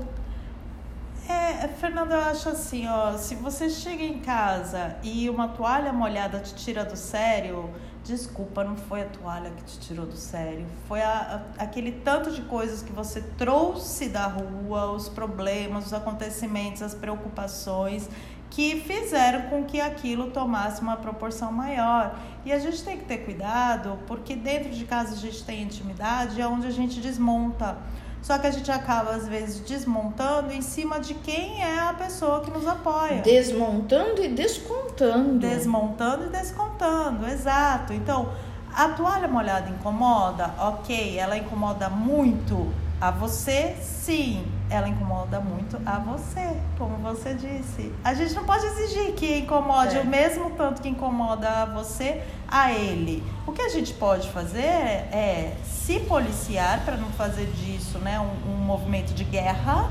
É, 1.28 1.68
Fernanda, 1.80 2.16
eu 2.16 2.22
acho 2.22 2.50
assim, 2.50 2.86
ó, 2.88 3.18
se 3.18 3.36
você 3.36 3.70
chega 3.70 4.04
em 4.04 4.20
casa 4.20 4.98
e 5.02 5.30
uma 5.30 5.48
toalha 5.48 5.94
molhada 5.94 6.40
te 6.40 6.54
tira 6.54 6.84
do 6.84 6.98
sério, 6.98 7.70
desculpa, 8.04 8.62
não 8.64 8.76
foi 8.76 9.04
a 9.04 9.06
toalha 9.06 9.50
que 9.52 9.64
te 9.64 9.80
tirou 9.80 10.06
do 10.06 10.18
sério, 10.18 10.66
foi 10.86 11.02
a, 11.02 11.46
a, 11.58 11.64
aquele 11.64 11.94
tanto 11.94 12.30
de 12.30 12.42
coisas 12.42 12.82
que 12.82 12.92
você 12.92 13.22
trouxe 13.38 14.10
da 14.10 14.28
rua, 14.28 14.92
os 14.92 15.08
problemas, 15.08 15.86
os 15.86 15.94
acontecimentos, 15.94 16.82
as 16.82 16.94
preocupações 16.94 18.10
que 18.50 18.82
fizeram 18.82 19.50
com 19.50 19.64
que 19.64 19.82
aquilo 19.82 20.30
tomasse 20.30 20.80
uma 20.80 20.98
proporção 20.98 21.52
maior. 21.52 22.20
E 22.46 22.52
a 22.52 22.60
gente 22.60 22.84
tem 22.84 22.98
que 22.98 23.06
ter 23.06 23.20
cuidado, 23.20 23.98
porque 24.06 24.36
dentro 24.36 24.70
de 24.70 24.86
casa 24.86 25.14
a 25.14 25.18
gente 25.18 25.44
tem 25.44 25.64
intimidade, 25.64 26.40
é 26.40 26.48
onde 26.48 26.68
a 26.68 26.72
gente 26.72 27.00
desmonta 27.00 27.78
só 28.24 28.38
que 28.38 28.48
a 28.48 28.52
gente 28.52 28.72
acaba, 28.72 29.12
às 29.12 29.28
vezes, 29.28 29.60
desmontando 29.60 30.54
em 30.54 30.62
cima 30.62 30.98
de 30.98 31.14
quem 31.14 31.62
é 31.62 31.78
a 31.78 31.94
pessoa 31.94 32.40
que 32.40 32.50
nos 32.50 32.66
apoia. 32.66 33.22
Desmontando 33.22 34.24
e 34.24 34.30
descontando. 34.30 35.40
Desmontando 35.40 36.28
e 36.28 36.30
descontando, 36.30 37.28
exato. 37.28 37.92
Então, 37.92 38.32
a 38.74 38.88
toalha 38.88 39.28
molhada 39.28 39.70
incomoda? 39.70 40.56
Ok, 40.58 41.20
ela 41.20 41.38
incomoda 41.38 41.90
muito 41.90 42.72
a 43.04 43.12
você, 43.12 43.76
sim, 43.82 44.46
ela 44.70 44.88
incomoda 44.88 45.38
muito 45.42 45.78
a 45.86 46.00
você, 46.00 46.56
como 46.78 46.96
você 47.00 47.34
disse. 47.34 47.92
A 48.02 48.14
gente 48.14 48.34
não 48.34 48.46
pode 48.46 48.66
exigir 48.66 49.12
que 49.12 49.40
incomode 49.40 49.98
é. 49.98 50.00
o 50.00 50.08
mesmo 50.08 50.52
tanto 50.52 50.82
que 50.82 50.88
incomoda 50.88 51.50
a 51.50 51.66
você, 51.66 52.24
a 52.48 52.72
ele. 52.72 53.22
O 53.46 53.52
que 53.52 53.62
a 53.62 53.68
gente 53.68 53.94
pode 53.96 54.30
fazer 54.30 54.62
é 54.62 55.54
se 55.66 56.00
policiar 56.00 56.86
para 56.86 56.96
não 56.96 57.10
fazer 57.10 57.48
disso 57.48 58.00
né, 58.00 58.18
um, 58.22 58.54
um 58.54 58.56
movimento 58.56 59.14
de 59.14 59.26
guerra 59.26 59.90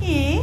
e 0.00 0.40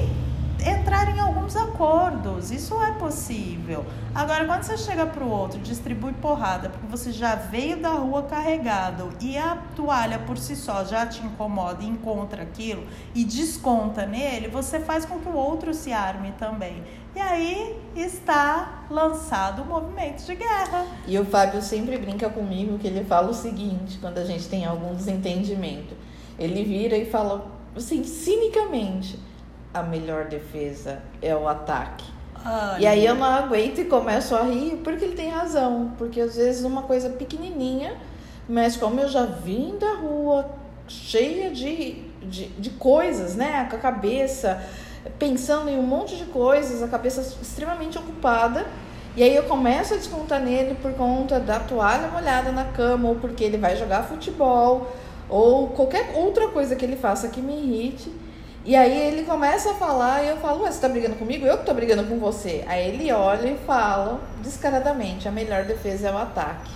entrar 0.65 1.15
em 1.15 1.19
alguns 1.19 1.55
acordos. 1.55 2.51
Isso 2.51 2.81
é 2.81 2.91
possível. 2.93 3.85
Agora, 4.13 4.45
quando 4.45 4.63
você 4.63 4.77
chega 4.77 5.05
para 5.05 5.23
o 5.23 5.29
outro, 5.29 5.59
distribui 5.59 6.13
porrada, 6.13 6.69
porque 6.69 6.87
você 6.87 7.11
já 7.11 7.35
veio 7.35 7.77
da 7.77 7.91
rua 7.91 8.23
carregado 8.23 9.09
e 9.21 9.37
a 9.37 9.57
toalha 9.75 10.19
por 10.19 10.37
si 10.37 10.55
só 10.55 10.83
já 10.83 11.05
te 11.05 11.23
incomoda 11.25 11.83
e 11.83 11.87
encontra 11.87 12.43
aquilo 12.43 12.83
e 13.13 13.23
desconta 13.23 14.05
nele, 14.05 14.47
você 14.47 14.79
faz 14.79 15.05
com 15.05 15.19
que 15.19 15.29
o 15.29 15.35
outro 15.35 15.73
se 15.73 15.93
arme 15.93 16.33
também. 16.39 16.83
E 17.15 17.19
aí 17.19 17.79
está 17.95 18.83
lançado 18.89 19.63
o 19.63 19.65
movimento 19.65 20.23
de 20.25 20.35
guerra. 20.35 20.85
E 21.07 21.17
o 21.17 21.25
Fábio 21.25 21.61
sempre 21.61 21.97
brinca 21.97 22.29
comigo 22.29 22.77
que 22.77 22.87
ele 22.87 23.03
fala 23.03 23.31
o 23.31 23.33
seguinte, 23.33 23.97
quando 23.99 24.17
a 24.17 24.23
gente 24.23 24.47
tem 24.47 24.65
algum 24.65 24.93
desentendimento. 24.93 25.95
Ele 26.37 26.63
vira 26.63 26.95
e 26.95 27.09
fala 27.09 27.47
assim, 27.75 28.03
cinicamente 28.03 29.19
a 29.73 29.83
melhor 29.83 30.25
defesa 30.25 30.99
é 31.21 31.35
o 31.35 31.47
ataque. 31.47 32.05
Ai, 32.43 32.81
e 32.81 32.87
aí 32.87 33.05
eu 33.05 33.15
não 33.15 33.25
aguento 33.25 33.79
e 33.79 33.85
começo 33.85 34.35
a 34.35 34.43
rir 34.43 34.81
porque 34.83 35.05
ele 35.05 35.15
tem 35.15 35.29
razão. 35.29 35.93
Porque 35.97 36.21
às 36.21 36.35
vezes 36.35 36.63
uma 36.63 36.83
coisa 36.83 37.09
pequenininha, 37.09 37.95
mas 38.47 38.77
como 38.77 38.99
eu 38.99 39.07
já 39.07 39.25
vim 39.25 39.77
da 39.77 39.93
rua 39.93 40.49
cheia 40.87 41.51
de, 41.51 42.03
de, 42.21 42.47
de 42.47 42.69
coisas, 42.71 43.35
né? 43.35 43.67
Com 43.69 43.75
a 43.75 43.79
cabeça 43.79 44.63
pensando 45.19 45.69
em 45.69 45.77
um 45.77 45.83
monte 45.83 46.15
de 46.15 46.25
coisas, 46.25 46.81
a 46.83 46.87
cabeça 46.87 47.21
extremamente 47.41 47.97
ocupada. 47.97 48.65
E 49.15 49.23
aí 49.23 49.35
eu 49.35 49.43
começo 49.43 49.93
a 49.93 49.97
descontar 49.97 50.39
nele 50.39 50.75
por 50.75 50.93
conta 50.93 51.39
da 51.39 51.59
toalha 51.59 52.07
molhada 52.09 52.51
na 52.51 52.65
cama, 52.65 53.09
ou 53.09 53.15
porque 53.15 53.43
ele 53.43 53.57
vai 53.57 53.75
jogar 53.75 54.03
futebol, 54.03 54.91
ou 55.27 55.69
qualquer 55.69 56.11
outra 56.15 56.49
coisa 56.49 56.75
que 56.75 56.85
ele 56.85 56.95
faça 56.95 57.27
que 57.29 57.41
me 57.41 57.53
irrite. 57.53 58.11
E 58.67 58.75
aí 58.75 59.01
ele 59.07 59.23
começa 59.23 59.71
a 59.71 59.75
falar 59.75 60.25
e 60.25 60.27
eu 60.27 60.35
falo, 60.39 60.63
Ué, 60.63 60.69
você 60.69 60.81
tá 60.81 60.89
brigando 60.89 61.15
comigo? 61.15 61.45
Eu 61.45 61.57
que 61.57 61.65
tô 61.65 61.73
brigando 61.73 62.03
com 62.03 62.19
você. 62.19 62.65
Aí 62.67 62.89
ele 62.89 63.09
olha 63.13 63.47
e 63.47 63.57
fala 63.65 64.19
descaradamente, 64.43 65.25
a 65.25 65.31
melhor 65.31 65.63
defesa 65.63 66.09
é 66.09 66.11
o 66.11 66.17
ataque. 66.17 66.69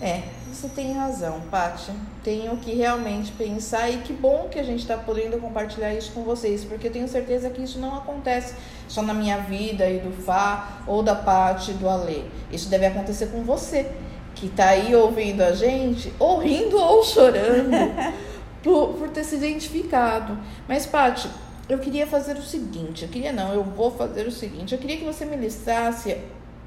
É, 0.00 0.22
você 0.50 0.68
tem 0.68 0.94
razão, 0.94 1.42
Paty. 1.50 1.92
Tenho 2.24 2.56
que 2.56 2.74
realmente 2.74 3.30
pensar 3.32 3.90
e 3.90 3.98
que 3.98 4.14
bom 4.14 4.48
que 4.50 4.58
a 4.58 4.62
gente 4.62 4.80
está 4.80 4.96
podendo 4.96 5.38
compartilhar 5.38 5.92
isso 5.92 6.12
com 6.12 6.22
vocês, 6.22 6.64
porque 6.64 6.86
eu 6.86 6.92
tenho 6.92 7.06
certeza 7.06 7.50
que 7.50 7.62
isso 7.62 7.78
não 7.78 7.94
acontece 7.94 8.54
só 8.88 9.02
na 9.02 9.12
minha 9.12 9.36
vida 9.36 9.86
e 9.86 9.98
do 9.98 10.10
Fá 10.10 10.78
ou 10.86 11.02
da 11.02 11.14
Paty 11.14 11.74
do 11.74 11.90
Alê. 11.90 12.22
Isso 12.50 12.70
deve 12.70 12.86
acontecer 12.86 13.26
com 13.26 13.42
você, 13.42 13.90
que 14.34 14.46
está 14.46 14.68
aí 14.68 14.94
ouvindo 14.94 15.42
a 15.42 15.52
gente, 15.52 16.10
ou 16.18 16.38
rindo 16.38 16.78
ou 16.78 17.04
chorando. 17.04 17.68
por, 18.62 18.94
por 18.94 19.08
ter 19.10 19.24
se 19.24 19.36
identificado. 19.36 20.38
Mas, 20.66 20.86
Paty, 20.86 21.28
eu 21.68 21.78
queria 21.78 22.06
fazer 22.06 22.36
o 22.36 22.42
seguinte, 22.42 23.04
eu 23.04 23.08
queria 23.08 23.32
não, 23.32 23.52
eu 23.52 23.62
vou 23.62 23.90
fazer 23.90 24.26
o 24.26 24.32
seguinte, 24.32 24.74
eu 24.74 24.78
queria 24.78 24.96
que 24.96 25.04
você 25.04 25.24
me 25.24 25.36
listasse 25.36 26.16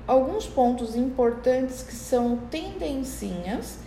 alguns 0.08 0.46
pontos 0.46 0.96
importantes 0.96 1.82
que 1.82 1.96
são 1.96 2.38
tendencinhas 2.50 3.80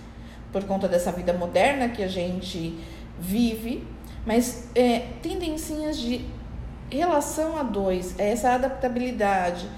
por 0.53 0.65
conta 0.65 0.89
dessa 0.89 1.13
vida 1.13 1.33
moderna 1.33 1.89
que 1.89 2.03
a 2.03 2.09
gente 2.09 2.79
vive, 3.19 3.87
mas 4.27 4.69
é, 4.75 5.09
tendencinhas 5.23 5.99
de 5.99 6.25
relação 6.91 7.57
a 7.57 7.63
dois, 7.63 8.19
é 8.19 8.31
essa 8.31 8.53
adaptabilidade, 8.53 9.69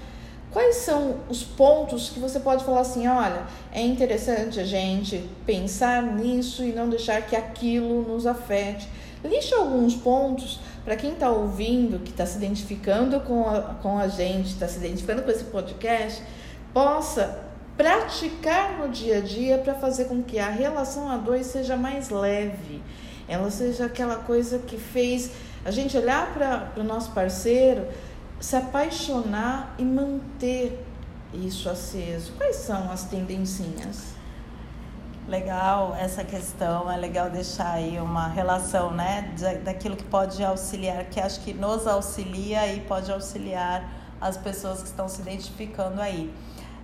Quais 0.51 0.77
são 0.77 1.17
os 1.29 1.43
pontos 1.43 2.09
que 2.09 2.19
você 2.19 2.39
pode 2.39 2.63
falar 2.63 2.81
assim, 2.81 3.07
olha, 3.07 3.43
é 3.71 3.81
interessante 3.81 4.59
a 4.59 4.63
gente 4.63 5.29
pensar 5.45 6.01
nisso 6.01 6.63
e 6.63 6.71
não 6.71 6.89
deixar 6.89 7.21
que 7.21 7.35
aquilo 7.35 8.01
nos 8.01 8.25
afete? 8.25 8.87
Liste 9.23 9.53
alguns 9.53 9.95
pontos 9.95 10.59
para 10.85 10.95
quem 10.95 11.11
está 11.11 11.29
ouvindo, 11.29 11.99
que 11.99 12.11
está 12.11 12.25
se 12.25 12.37
identificando 12.37 13.19
com 13.19 13.47
a, 13.47 13.75
com 13.81 13.97
a 13.97 14.07
gente, 14.07 14.47
está 14.47 14.67
se 14.67 14.77
identificando 14.77 15.21
com 15.21 15.29
esse 15.29 15.43
podcast, 15.45 16.23
possa 16.73 17.43
praticar 17.75 18.79
no 18.79 18.89
dia 18.89 19.17
a 19.17 19.21
dia 19.21 19.57
para 19.57 19.75
fazer 19.75 20.05
com 20.05 20.23
que 20.23 20.39
a 20.39 20.49
relação 20.49 21.09
a 21.09 21.17
dois 21.17 21.47
seja 21.47 21.75
mais 21.75 22.09
leve. 22.09 22.81
Ela 23.27 23.51
seja 23.51 23.85
aquela 23.85 24.15
coisa 24.15 24.59
que 24.59 24.77
fez 24.77 25.31
a 25.65 25.71
gente 25.71 25.97
olhar 25.97 26.33
para 26.33 26.71
o 26.77 26.83
nosso 26.83 27.11
parceiro 27.11 27.85
se 28.39 28.55
apaixonar 28.55 29.75
e 29.77 29.83
manter 29.83 30.85
isso 31.33 31.69
aceso? 31.69 32.33
Quais 32.33 32.57
são 32.57 32.91
as 32.91 33.05
tendencinhas? 33.05 34.15
Legal 35.27 35.95
essa 35.99 36.23
questão, 36.23 36.89
é 36.89 36.95
legal 36.95 37.29
deixar 37.29 37.73
aí 37.73 37.99
uma 37.99 38.27
relação, 38.27 38.91
né, 38.91 39.33
daquilo 39.63 39.97
que 39.97 40.05
pode 40.05 40.41
auxiliar, 40.43 41.03
que 41.05 41.19
acho 41.19 41.41
que 41.41 41.53
nos 41.53 41.85
auxilia 41.85 42.73
e 42.73 42.79
pode 42.81 43.11
auxiliar 43.11 43.89
as 44.21 44.37
pessoas 44.37 44.81
que 44.81 44.87
estão 44.87 45.09
se 45.09 45.21
identificando 45.21 46.01
aí. 46.01 46.33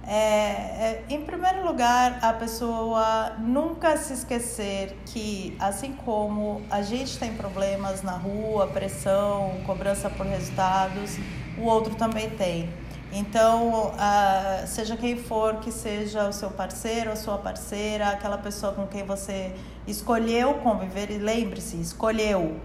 É, 0.06 0.14
é, 0.16 1.06
em 1.10 1.22
primeiro 1.22 1.66
lugar, 1.66 2.20
a 2.22 2.34
pessoa 2.34 3.38
nunca 3.40 3.96
se 3.96 4.12
esquecer 4.12 4.98
que, 5.06 5.56
assim 5.58 5.94
como 5.94 6.62
a 6.70 6.82
gente 6.82 7.18
tem 7.18 7.34
problemas 7.36 8.02
na 8.04 8.18
rua, 8.18 8.68
pressão, 8.68 9.62
cobrança 9.66 10.10
por 10.10 10.26
resultados, 10.26 11.18
o 11.58 11.64
outro 11.64 11.96
também 11.96 12.30
tem. 12.32 12.70
Então, 13.12 13.92
uh, 13.92 14.68
seja 14.68 14.98
quem 14.98 15.16
for 15.16 15.58
que 15.58 15.72
seja 15.72 16.28
o 16.28 16.34
seu 16.34 16.50
parceiro, 16.50 17.12
a 17.12 17.16
sua 17.16 17.38
parceira, 17.38 18.10
aquela 18.10 18.40
pessoa 18.40 18.74
com 18.74 18.88
quem 18.88 19.06
você 19.06 19.54
escolheu 19.86 20.56
conviver, 20.56 21.12
e 21.12 21.20
lembre-se, 21.20 21.80
escolheu. 21.80 22.60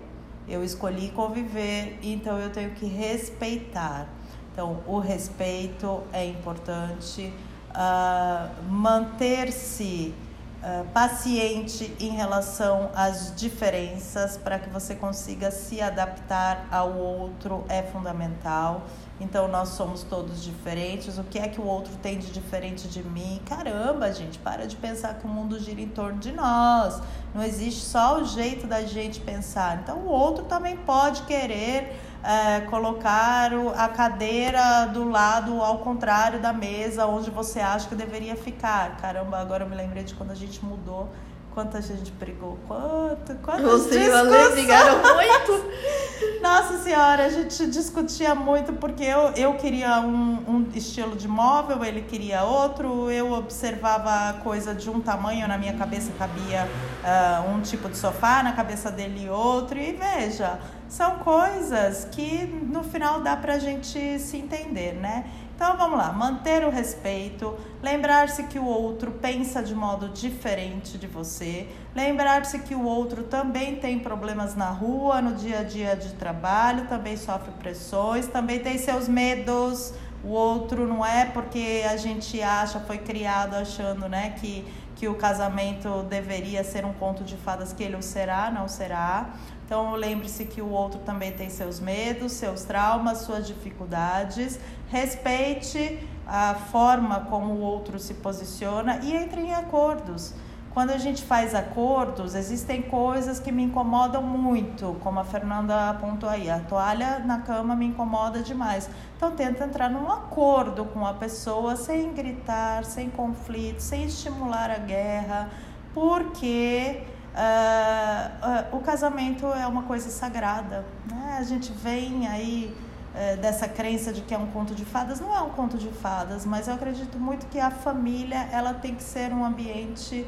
Eu 0.48 0.64
escolhi 0.64 1.10
conviver, 1.10 1.98
então 2.02 2.38
eu 2.38 2.50
tenho 2.50 2.70
que 2.70 2.86
respeitar. 2.86 4.08
Então, 4.50 4.82
o 4.86 4.98
respeito 4.98 6.02
é 6.12 6.24
importante, 6.24 7.30
uh, 7.70 8.62
manter-se 8.64 10.14
uh, 10.62 10.84
paciente 10.92 11.94
em 12.00 12.10
relação 12.10 12.90
às 12.94 13.34
diferenças 13.34 14.36
para 14.36 14.58
que 14.58 14.68
você 14.68 14.94
consiga 14.94 15.50
se 15.50 15.80
adaptar 15.80 16.66
ao 16.70 16.94
outro 16.96 17.64
é 17.68 17.82
fundamental. 17.82 18.84
Então 19.20 19.48
nós 19.48 19.70
somos 19.70 20.04
todos 20.04 20.42
diferentes. 20.42 21.18
O 21.18 21.24
que 21.24 21.38
é 21.38 21.48
que 21.48 21.60
o 21.60 21.64
outro 21.64 21.92
tem 21.96 22.18
de 22.18 22.30
diferente 22.30 22.86
de 22.86 23.02
mim? 23.02 23.40
Caramba, 23.46 24.12
gente, 24.12 24.38
para 24.38 24.66
de 24.66 24.76
pensar 24.76 25.14
que 25.14 25.26
o 25.26 25.28
mundo 25.28 25.58
gira 25.58 25.80
em 25.80 25.88
torno 25.88 26.18
de 26.18 26.30
nós. 26.30 27.02
Não 27.34 27.42
existe 27.42 27.80
só 27.80 28.20
o 28.20 28.24
jeito 28.24 28.66
da 28.66 28.82
gente 28.82 29.20
pensar. 29.20 29.80
Então 29.82 29.98
o 29.98 30.06
outro 30.06 30.44
também 30.44 30.76
pode 30.76 31.22
querer 31.22 31.96
é, 32.22 32.60
colocar 32.62 33.50
a 33.76 33.88
cadeira 33.88 34.86
do 34.86 35.08
lado 35.08 35.62
ao 35.62 35.78
contrário 35.78 36.40
da 36.40 36.52
mesa 36.52 37.06
onde 37.06 37.30
você 37.30 37.60
acha 37.60 37.88
que 37.88 37.94
deveria 37.94 38.36
ficar. 38.36 38.96
Caramba, 38.96 39.38
agora 39.38 39.64
eu 39.64 39.68
me 39.68 39.76
lembrei 39.76 40.04
de 40.04 40.14
quando 40.14 40.30
a 40.30 40.34
gente 40.34 40.64
mudou. 40.64 41.08
Quanta 41.58 41.82
gente 41.82 42.12
brigou, 42.12 42.56
quanto, 42.68 43.34
quantas 43.42 43.64
Você 43.64 44.04
e 44.04 44.08
o 44.08 44.14
Ale 44.16 44.52
brigaram 44.52 44.98
muito. 44.98 45.68
Nossa 46.40 46.78
senhora, 46.78 47.26
a 47.26 47.28
gente 47.28 47.66
discutia 47.66 48.32
muito 48.32 48.74
porque 48.74 49.02
eu, 49.02 49.32
eu 49.34 49.54
queria 49.54 49.98
um, 49.98 50.38
um 50.48 50.68
estilo 50.72 51.16
de 51.16 51.26
móvel, 51.26 51.84
ele 51.84 52.02
queria 52.02 52.44
outro. 52.44 53.10
Eu 53.10 53.32
observava 53.32 54.38
coisa 54.38 54.72
de 54.72 54.88
um 54.88 55.00
tamanho, 55.00 55.48
na 55.48 55.58
minha 55.58 55.72
cabeça 55.72 56.12
cabia 56.16 56.68
uh, 57.02 57.50
um 57.50 57.60
tipo 57.60 57.88
de 57.88 57.96
sofá, 57.96 58.40
na 58.40 58.52
cabeça 58.52 58.88
dele 58.88 59.28
outro. 59.28 59.80
E 59.80 59.94
veja, 59.94 60.60
são 60.88 61.16
coisas 61.16 62.04
que 62.04 62.46
no 62.46 62.84
final 62.84 63.20
dá 63.20 63.36
pra 63.36 63.58
gente 63.58 64.20
se 64.20 64.36
entender, 64.36 64.94
né? 64.94 65.24
Então 65.58 65.76
vamos 65.76 65.98
lá, 65.98 66.12
manter 66.12 66.64
o 66.64 66.70
respeito, 66.70 67.52
lembrar-se 67.82 68.44
que 68.44 68.60
o 68.60 68.64
outro 68.64 69.10
pensa 69.10 69.60
de 69.60 69.74
modo 69.74 70.08
diferente 70.08 70.96
de 70.96 71.08
você, 71.08 71.66
lembrar-se 71.96 72.60
que 72.60 72.76
o 72.76 72.84
outro 72.84 73.24
também 73.24 73.74
tem 73.74 73.98
problemas 73.98 74.54
na 74.54 74.70
rua, 74.70 75.20
no 75.20 75.34
dia 75.34 75.58
a 75.58 75.64
dia 75.64 75.96
de 75.96 76.12
trabalho, 76.12 76.86
também 76.86 77.16
sofre 77.16 77.50
pressões, 77.58 78.28
também 78.28 78.60
tem 78.60 78.78
seus 78.78 79.08
medos. 79.08 79.92
O 80.22 80.28
outro 80.28 80.86
não 80.86 81.04
é 81.04 81.24
porque 81.24 81.84
a 81.90 81.96
gente 81.96 82.40
acha, 82.40 82.78
foi 82.78 82.98
criado 82.98 83.54
achando, 83.54 84.08
né, 84.08 84.36
que 84.38 84.64
que 84.98 85.06
o 85.06 85.14
casamento 85.14 86.02
deveria 86.02 86.64
ser 86.64 86.84
um 86.84 86.92
conto 86.92 87.22
de 87.22 87.36
fadas 87.36 87.72
que 87.72 87.84
ele 87.84 87.94
o 87.94 88.02
será, 88.02 88.50
não 88.50 88.66
será. 88.66 89.30
Então 89.64 89.94
lembre-se 89.94 90.44
que 90.44 90.60
o 90.60 90.68
outro 90.70 90.98
também 91.00 91.30
tem 91.30 91.48
seus 91.48 91.78
medos, 91.78 92.32
seus 92.32 92.64
traumas, 92.64 93.18
suas 93.18 93.46
dificuldades. 93.46 94.58
Respeite 94.88 96.00
a 96.26 96.54
forma 96.54 97.20
como 97.20 97.54
o 97.54 97.60
outro 97.60 97.98
se 98.00 98.14
posiciona 98.14 98.98
e 99.04 99.14
entre 99.14 99.40
em 99.40 99.54
acordos. 99.54 100.34
Quando 100.78 100.90
a 100.90 100.96
gente 100.96 101.24
faz 101.24 101.56
acordos, 101.56 102.36
existem 102.36 102.82
coisas 102.82 103.40
que 103.40 103.50
me 103.50 103.64
incomodam 103.64 104.22
muito, 104.22 104.96
como 105.00 105.18
a 105.18 105.24
Fernanda 105.24 105.90
apontou 105.90 106.28
aí. 106.28 106.48
A 106.48 106.60
toalha 106.60 107.18
na 107.18 107.40
cama 107.40 107.74
me 107.74 107.86
incomoda 107.86 108.42
demais. 108.42 108.88
Então, 109.16 109.32
tenta 109.32 109.64
entrar 109.64 109.90
num 109.90 110.08
acordo 110.08 110.84
com 110.84 111.04
a 111.04 111.12
pessoa 111.12 111.74
sem 111.74 112.12
gritar, 112.12 112.84
sem 112.84 113.10
conflito, 113.10 113.80
sem 113.80 114.04
estimular 114.04 114.70
a 114.70 114.78
guerra, 114.78 115.50
porque 115.92 117.02
uh, 117.34 118.74
uh, 118.74 118.76
o 118.76 118.80
casamento 118.80 119.46
é 119.46 119.66
uma 119.66 119.82
coisa 119.82 120.08
sagrada. 120.10 120.84
Né? 121.10 121.38
A 121.40 121.42
gente 121.42 121.72
vem 121.72 122.28
aí 122.28 122.72
uh, 123.16 123.36
dessa 123.38 123.66
crença 123.66 124.12
de 124.12 124.20
que 124.20 124.32
é 124.32 124.38
um 124.38 124.46
conto 124.46 124.76
de 124.76 124.84
fadas. 124.84 125.18
Não 125.18 125.34
é 125.34 125.40
um 125.40 125.50
conto 125.50 125.76
de 125.76 125.88
fadas, 125.88 126.46
mas 126.46 126.68
eu 126.68 126.74
acredito 126.74 127.18
muito 127.18 127.46
que 127.46 127.58
a 127.58 127.72
família 127.72 128.48
ela 128.52 128.74
tem 128.74 128.94
que 128.94 129.02
ser 129.02 129.32
um 129.32 129.44
ambiente 129.44 130.24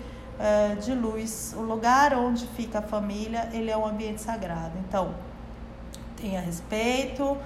de 0.81 0.95
luz. 0.95 1.55
O 1.57 1.61
lugar 1.61 2.15
onde 2.15 2.47
fica 2.47 2.79
a 2.79 2.83
família, 2.83 3.49
ele 3.53 3.71
é 3.71 3.77
um 3.77 3.87
ambiente 3.87 4.21
sagrado. 4.21 4.73
Então, 4.89 5.15
tenha 6.17 6.41
respeito, 6.41 7.37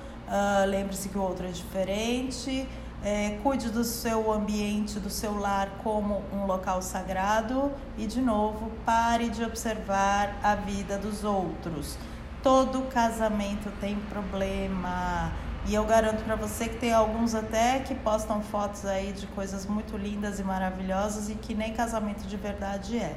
lembre-se 0.69 1.09
que 1.09 1.19
o 1.19 1.23
outro 1.23 1.47
é 1.47 1.51
diferente. 1.51 2.69
É, 3.07 3.39
cuide 3.43 3.69
do 3.69 3.85
seu 3.85 4.33
ambiente, 4.33 4.99
do 4.99 5.11
seu 5.11 5.39
lar 5.39 5.69
como 5.83 6.23
um 6.33 6.47
local 6.47 6.81
sagrado 6.81 7.71
e, 7.99 8.07
de 8.07 8.19
novo, 8.19 8.71
pare 8.83 9.29
de 9.29 9.45
observar 9.45 10.35
a 10.43 10.55
vida 10.55 10.97
dos 10.97 11.23
outros. 11.23 11.99
Todo 12.43 12.89
casamento 12.89 13.71
tem 13.79 13.97
problema. 14.09 15.31
E 15.67 15.75
eu 15.75 15.85
garanto 15.85 16.23
para 16.25 16.37
você 16.37 16.69
que 16.69 16.77
tem 16.77 16.93
alguns 16.93 17.35
até 17.35 17.79
que 17.79 17.95
postam 17.95 18.43
fotos 18.43 18.85
aí 18.85 19.13
de 19.13 19.27
coisas 19.29 19.65
muito 19.65 19.97
lindas 19.97 20.39
e 20.39 20.45
maravilhosas 20.45 21.31
e 21.31 21.35
que 21.35 21.55
nem 21.55 21.73
casamento 21.73 22.27
de 22.27 22.37
verdade 22.37 22.99
é. 22.99 23.17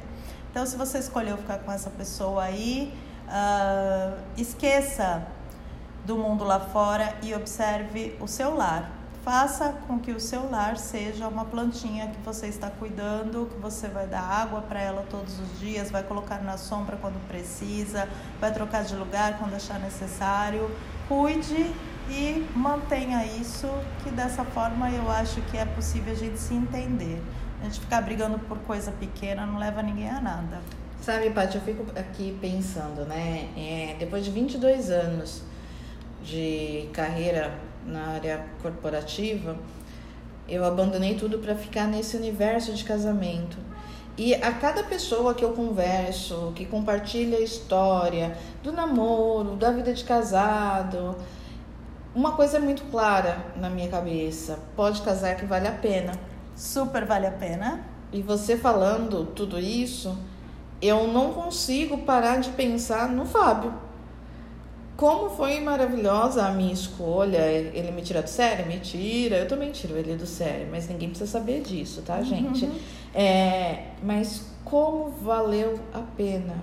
Então, 0.49 0.65
se 0.65 0.77
você 0.77 0.97
escolheu 0.97 1.37
ficar 1.37 1.59
com 1.59 1.71
essa 1.71 1.89
pessoa 1.89 2.43
aí, 2.43 2.97
uh, 3.27 4.17
esqueça 4.37 5.27
do 6.05 6.17
mundo 6.17 6.45
lá 6.45 6.59
fora 6.59 7.15
e 7.21 7.35
observe 7.35 8.17
o 8.21 8.27
seu 8.27 8.55
lar 8.55 8.97
Faça 9.27 9.75
com 9.85 9.99
que 9.99 10.13
o 10.13 10.21
seu 10.21 10.49
lar 10.49 10.77
seja 10.77 11.27
uma 11.27 11.43
plantinha 11.43 12.07
que 12.07 12.21
você 12.21 12.47
está 12.47 12.69
cuidando, 12.69 13.49
que 13.53 13.59
você 13.59 13.89
vai 13.89 14.07
dar 14.07 14.21
água 14.21 14.61
para 14.61 14.79
ela 14.79 15.05
todos 15.09 15.37
os 15.37 15.59
dias, 15.59 15.91
vai 15.91 16.01
colocar 16.01 16.41
na 16.41 16.57
sombra 16.57 16.95
quando 16.95 17.19
precisa, 17.27 18.07
vai 18.39 18.53
trocar 18.53 18.85
de 18.85 18.95
lugar 18.95 19.37
quando 19.37 19.53
achar 19.53 19.81
necessário. 19.81 20.71
Cuide 21.09 21.75
e 22.09 22.45
mantenha 22.55 23.25
isso, 23.25 23.67
que 24.03 24.09
dessa 24.09 24.43
forma 24.43 24.89
eu 24.91 25.09
acho 25.09 25.41
que 25.43 25.57
é 25.57 25.65
possível 25.65 26.13
a 26.13 26.15
gente 26.15 26.37
se 26.37 26.53
entender. 26.53 27.21
A 27.61 27.65
gente 27.65 27.79
ficar 27.79 28.01
brigando 28.01 28.39
por 28.39 28.57
coisa 28.59 28.91
pequena 28.91 29.45
não 29.45 29.57
leva 29.57 29.81
ninguém 29.81 30.09
a 30.09 30.21
nada. 30.21 30.61
Sabe, 31.01 31.29
Paty, 31.29 31.55
eu 31.55 31.61
fico 31.61 31.85
aqui 31.97 32.37
pensando, 32.39 33.05
né? 33.05 33.49
É, 33.55 33.95
depois 33.99 34.25
de 34.25 34.31
22 34.31 34.89
anos 34.89 35.41
de 36.23 36.89
carreira 36.93 37.53
na 37.85 38.07
área 38.09 38.45
corporativa, 38.61 39.57
eu 40.47 40.63
abandonei 40.65 41.15
tudo 41.15 41.39
para 41.39 41.55
ficar 41.55 41.87
nesse 41.87 42.17
universo 42.17 42.73
de 42.73 42.83
casamento. 42.83 43.57
E 44.17 44.33
a 44.33 44.51
cada 44.51 44.83
pessoa 44.83 45.35
que 45.35 45.45
eu 45.45 45.51
converso, 45.51 46.51
que 46.55 46.65
compartilha 46.65 47.37
a 47.37 47.41
história 47.41 48.35
do 48.63 48.71
namoro, 48.71 49.55
da 49.55 49.71
vida 49.71 49.93
de 49.93 50.03
casado, 50.03 51.15
uma 52.17 52.31
coisa 52.31 52.57
é 52.57 52.59
muito 52.59 52.83
clara 52.85 53.45
na 53.57 53.69
minha 53.69 53.87
cabeça: 53.87 54.57
pode 54.75 55.03
casar 55.03 55.35
que 55.35 55.45
vale 55.45 55.67
a 55.67 55.71
pena. 55.71 56.13
Super 56.55 57.05
vale 57.05 57.27
a 57.27 57.31
pena. 57.31 57.85
E 58.11 58.23
você 58.23 58.57
falando 58.57 59.27
tudo 59.35 59.59
isso, 59.59 60.17
eu 60.81 61.07
não 61.07 61.31
consigo 61.31 61.99
parar 61.99 62.39
de 62.39 62.49
pensar 62.49 63.07
no 63.09 63.23
Fábio. 63.23 63.71
Como 64.95 65.29
foi 65.29 65.59
maravilhosa 65.59 66.43
a 66.47 66.51
minha 66.51 66.73
escolha. 66.73 67.37
Ele 67.37 67.91
me 67.91 68.01
tira 68.01 68.23
do 68.23 68.29
sério? 68.29 68.65
Me 68.65 68.79
tira. 68.79 69.37
Eu 69.37 69.47
também 69.47 69.71
tiro 69.71 69.95
ele 69.95 70.15
do 70.15 70.25
sério, 70.25 70.67
mas 70.71 70.89
ninguém 70.89 71.09
precisa 71.09 71.29
saber 71.29 71.61
disso, 71.61 72.01
tá, 72.01 72.19
gente? 72.23 72.65
Uhum. 72.65 72.79
É, 73.13 73.89
mas 74.01 74.43
como 74.65 75.11
valeu 75.21 75.79
a 75.93 75.99
pena? 75.99 76.55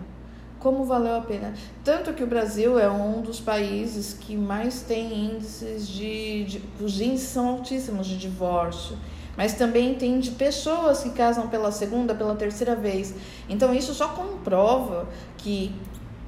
Como 0.64 0.86
valeu 0.86 1.14
a 1.14 1.20
pena? 1.20 1.52
Tanto 1.84 2.14
que 2.14 2.24
o 2.24 2.26
Brasil 2.26 2.78
é 2.78 2.90
um 2.90 3.20
dos 3.20 3.38
países 3.38 4.16
que 4.18 4.34
mais 4.34 4.80
tem 4.80 5.26
índices 5.26 5.86
de, 5.86 6.44
de. 6.44 6.62
Os 6.82 7.02
índices 7.02 7.28
são 7.28 7.50
altíssimos 7.50 8.06
de 8.06 8.16
divórcio 8.16 8.96
mas 9.36 9.54
também 9.54 9.96
tem 9.96 10.20
de 10.20 10.30
pessoas 10.30 11.02
que 11.02 11.10
casam 11.10 11.48
pela 11.48 11.72
segunda, 11.72 12.14
pela 12.14 12.36
terceira 12.36 12.76
vez. 12.76 13.12
Então 13.48 13.74
isso 13.74 13.92
só 13.92 14.08
comprova 14.08 15.08
que 15.36 15.74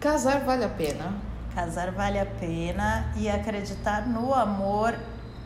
casar 0.00 0.40
vale 0.40 0.64
a 0.64 0.68
pena. 0.68 1.14
Casar 1.54 1.92
vale 1.92 2.18
a 2.18 2.26
pena 2.26 3.12
e 3.16 3.28
acreditar 3.28 4.08
no 4.08 4.34
amor 4.34 4.92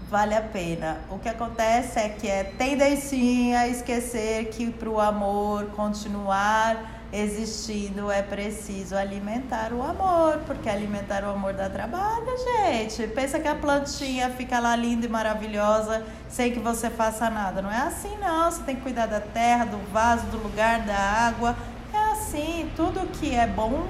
vale 0.09 0.35
a 0.35 0.41
pena. 0.41 1.03
O 1.11 1.19
que 1.19 1.29
acontece 1.29 1.99
é 1.99 2.09
que 2.09 2.27
é 2.27 2.45
tendencinha 2.45 3.61
a 3.61 3.69
esquecer 3.69 4.47
que 4.47 4.71
para 4.71 4.89
o 4.89 4.99
amor 4.99 5.67
continuar 5.77 7.00
existindo 7.13 8.11
é 8.11 8.23
preciso 8.23 8.95
alimentar 8.95 9.73
o 9.73 9.83
amor, 9.83 10.39
porque 10.47 10.69
alimentar 10.69 11.25
o 11.25 11.31
amor 11.31 11.53
dá 11.53 11.69
trabalho, 11.69 12.27
gente. 12.39 13.07
Pensa 13.09 13.41
que 13.41 13.49
a 13.49 13.55
plantinha 13.55 14.31
fica 14.31 14.61
lá 14.61 14.77
linda 14.77 15.07
e 15.07 15.09
maravilhosa 15.09 16.05
sem 16.29 16.53
que 16.53 16.61
você 16.61 16.89
faça 16.89 17.29
nada. 17.29 17.61
Não 17.61 17.71
é 17.71 17.79
assim 17.79 18.17
não. 18.21 18.51
Você 18.51 18.63
tem 18.63 18.77
que 18.77 18.83
cuidar 18.83 19.07
da 19.07 19.21
terra, 19.21 19.65
do 19.65 19.79
vaso, 19.93 20.27
do 20.27 20.39
lugar, 20.39 20.81
da 20.83 20.97
água. 20.97 21.57
É 21.93 22.13
assim, 22.13 22.71
tudo 22.77 23.07
que 23.19 23.35
é 23.35 23.47
bom 23.47 23.89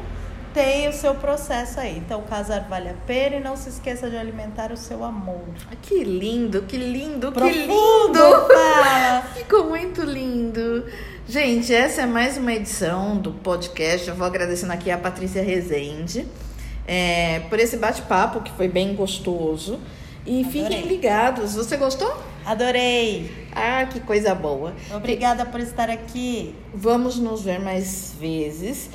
tem 0.53 0.89
o 0.89 0.93
seu 0.93 1.15
processo 1.15 1.81
aí. 1.81 1.99
Então, 1.99 2.23
casar 2.23 2.67
vale 2.69 2.89
a 2.89 2.95
pena 3.07 3.37
e 3.37 3.41
não 3.41 3.57
se 3.57 3.69
esqueça 3.69 4.09
de 4.11 4.17
alimentar 4.17 4.73
o 4.73 4.77
seu 4.77 5.05
amor. 5.05 5.45
Que 5.83 6.05
lindo, 6.05 6.63
que 6.63 6.77
lindo, 6.77 7.33
Profundo, 7.33 7.53
que 7.53 7.67
lindo! 7.67 9.23
Ficou 9.37 9.69
muito 9.69 10.03
lindo. 10.03 10.85
Gente, 11.29 11.73
essa 11.73 12.03
é 12.03 12.07
mais 12.07 12.37
uma 12.37 12.53
edição 12.53 13.17
do 13.17 13.33
podcast. 13.33 14.09
Eu 14.09 14.15
vou 14.15 14.27
agradecendo 14.27 14.73
aqui 14.73 14.91
a 14.91 14.99
Patrícia 14.99 15.43
Rezende 15.43 16.27
é, 16.87 17.41
por 17.49 17.61
esse 17.61 17.77
bate-papo 17.77 18.41
que 18.41 18.51
foi 18.53 18.67
bem 18.67 18.95
gostoso. 18.95 19.79
E 20.27 20.41
Adorei. 20.41 20.51
fiquem 20.51 20.89
ligados. 20.89 21.55
Você 21.55 21.77
gostou? 21.77 22.13
Adorei! 22.45 23.49
Ah, 23.53 23.87
que 23.87 24.01
coisa 24.01 24.35
boa. 24.35 24.75
Obrigada 24.93 25.47
por 25.47 25.61
estar 25.61 25.89
aqui. 25.89 26.55
Vamos 26.75 27.19
nos 27.19 27.43
ver 27.43 27.61
mais 27.61 28.15
vezes. 28.19 28.91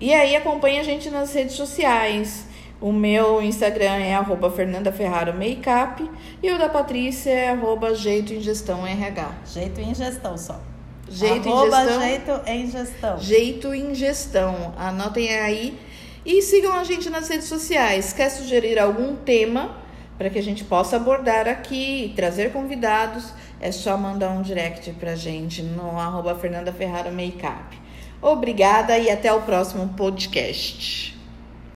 E 0.00 0.14
aí 0.14 0.36
acompanha 0.36 0.80
a 0.80 0.84
gente 0.84 1.10
nas 1.10 1.34
redes 1.34 1.56
sociais. 1.56 2.46
O 2.80 2.92
meu 2.92 3.42
Instagram 3.42 3.96
é 3.96 4.14
arroba 4.14 4.48
Fernanda 4.50 4.92
Ferraro 4.92 5.34
Makeup 5.34 6.08
e 6.40 6.50
o 6.52 6.58
da 6.58 6.68
Patrícia 6.68 7.30
é 7.30 7.48
arroba 7.50 7.92
Jeito 7.92 8.32
em 8.32 8.40
Gestão 8.40 8.86
RH. 8.86 9.32
Jeito 9.46 9.80
só. 10.38 10.60
Jeito 11.10 11.48
arroba 11.48 11.76
em 12.46 12.70
Gestão. 12.70 13.18
Jeito 13.18 13.74
em 13.74 13.94
Gestão. 13.94 14.54
Jeito. 14.56 14.74
Anotem 14.78 15.28
aí. 15.30 15.78
E 16.24 16.40
sigam 16.40 16.72
a 16.72 16.84
gente 16.84 17.10
nas 17.10 17.28
redes 17.28 17.48
sociais. 17.48 18.12
Quer 18.12 18.28
sugerir 18.28 18.78
algum 18.78 19.16
tema 19.16 19.76
para 20.16 20.30
que 20.30 20.38
a 20.38 20.42
gente 20.42 20.62
possa 20.62 20.96
abordar 20.96 21.48
aqui 21.48 22.04
e 22.04 22.08
trazer 22.10 22.52
convidados? 22.52 23.32
É 23.60 23.72
só 23.72 23.96
mandar 23.96 24.30
um 24.30 24.42
direct 24.42 24.92
pra 24.92 25.16
gente 25.16 25.62
no 25.62 25.98
arroba 25.98 26.36
Fernanda 26.36 26.72
Ferraro 26.72 27.10
Makeup. 27.10 27.87
Obrigada 28.20 28.98
e 28.98 29.10
até 29.10 29.32
o 29.32 29.42
próximo 29.42 29.88
podcast. 29.96 31.17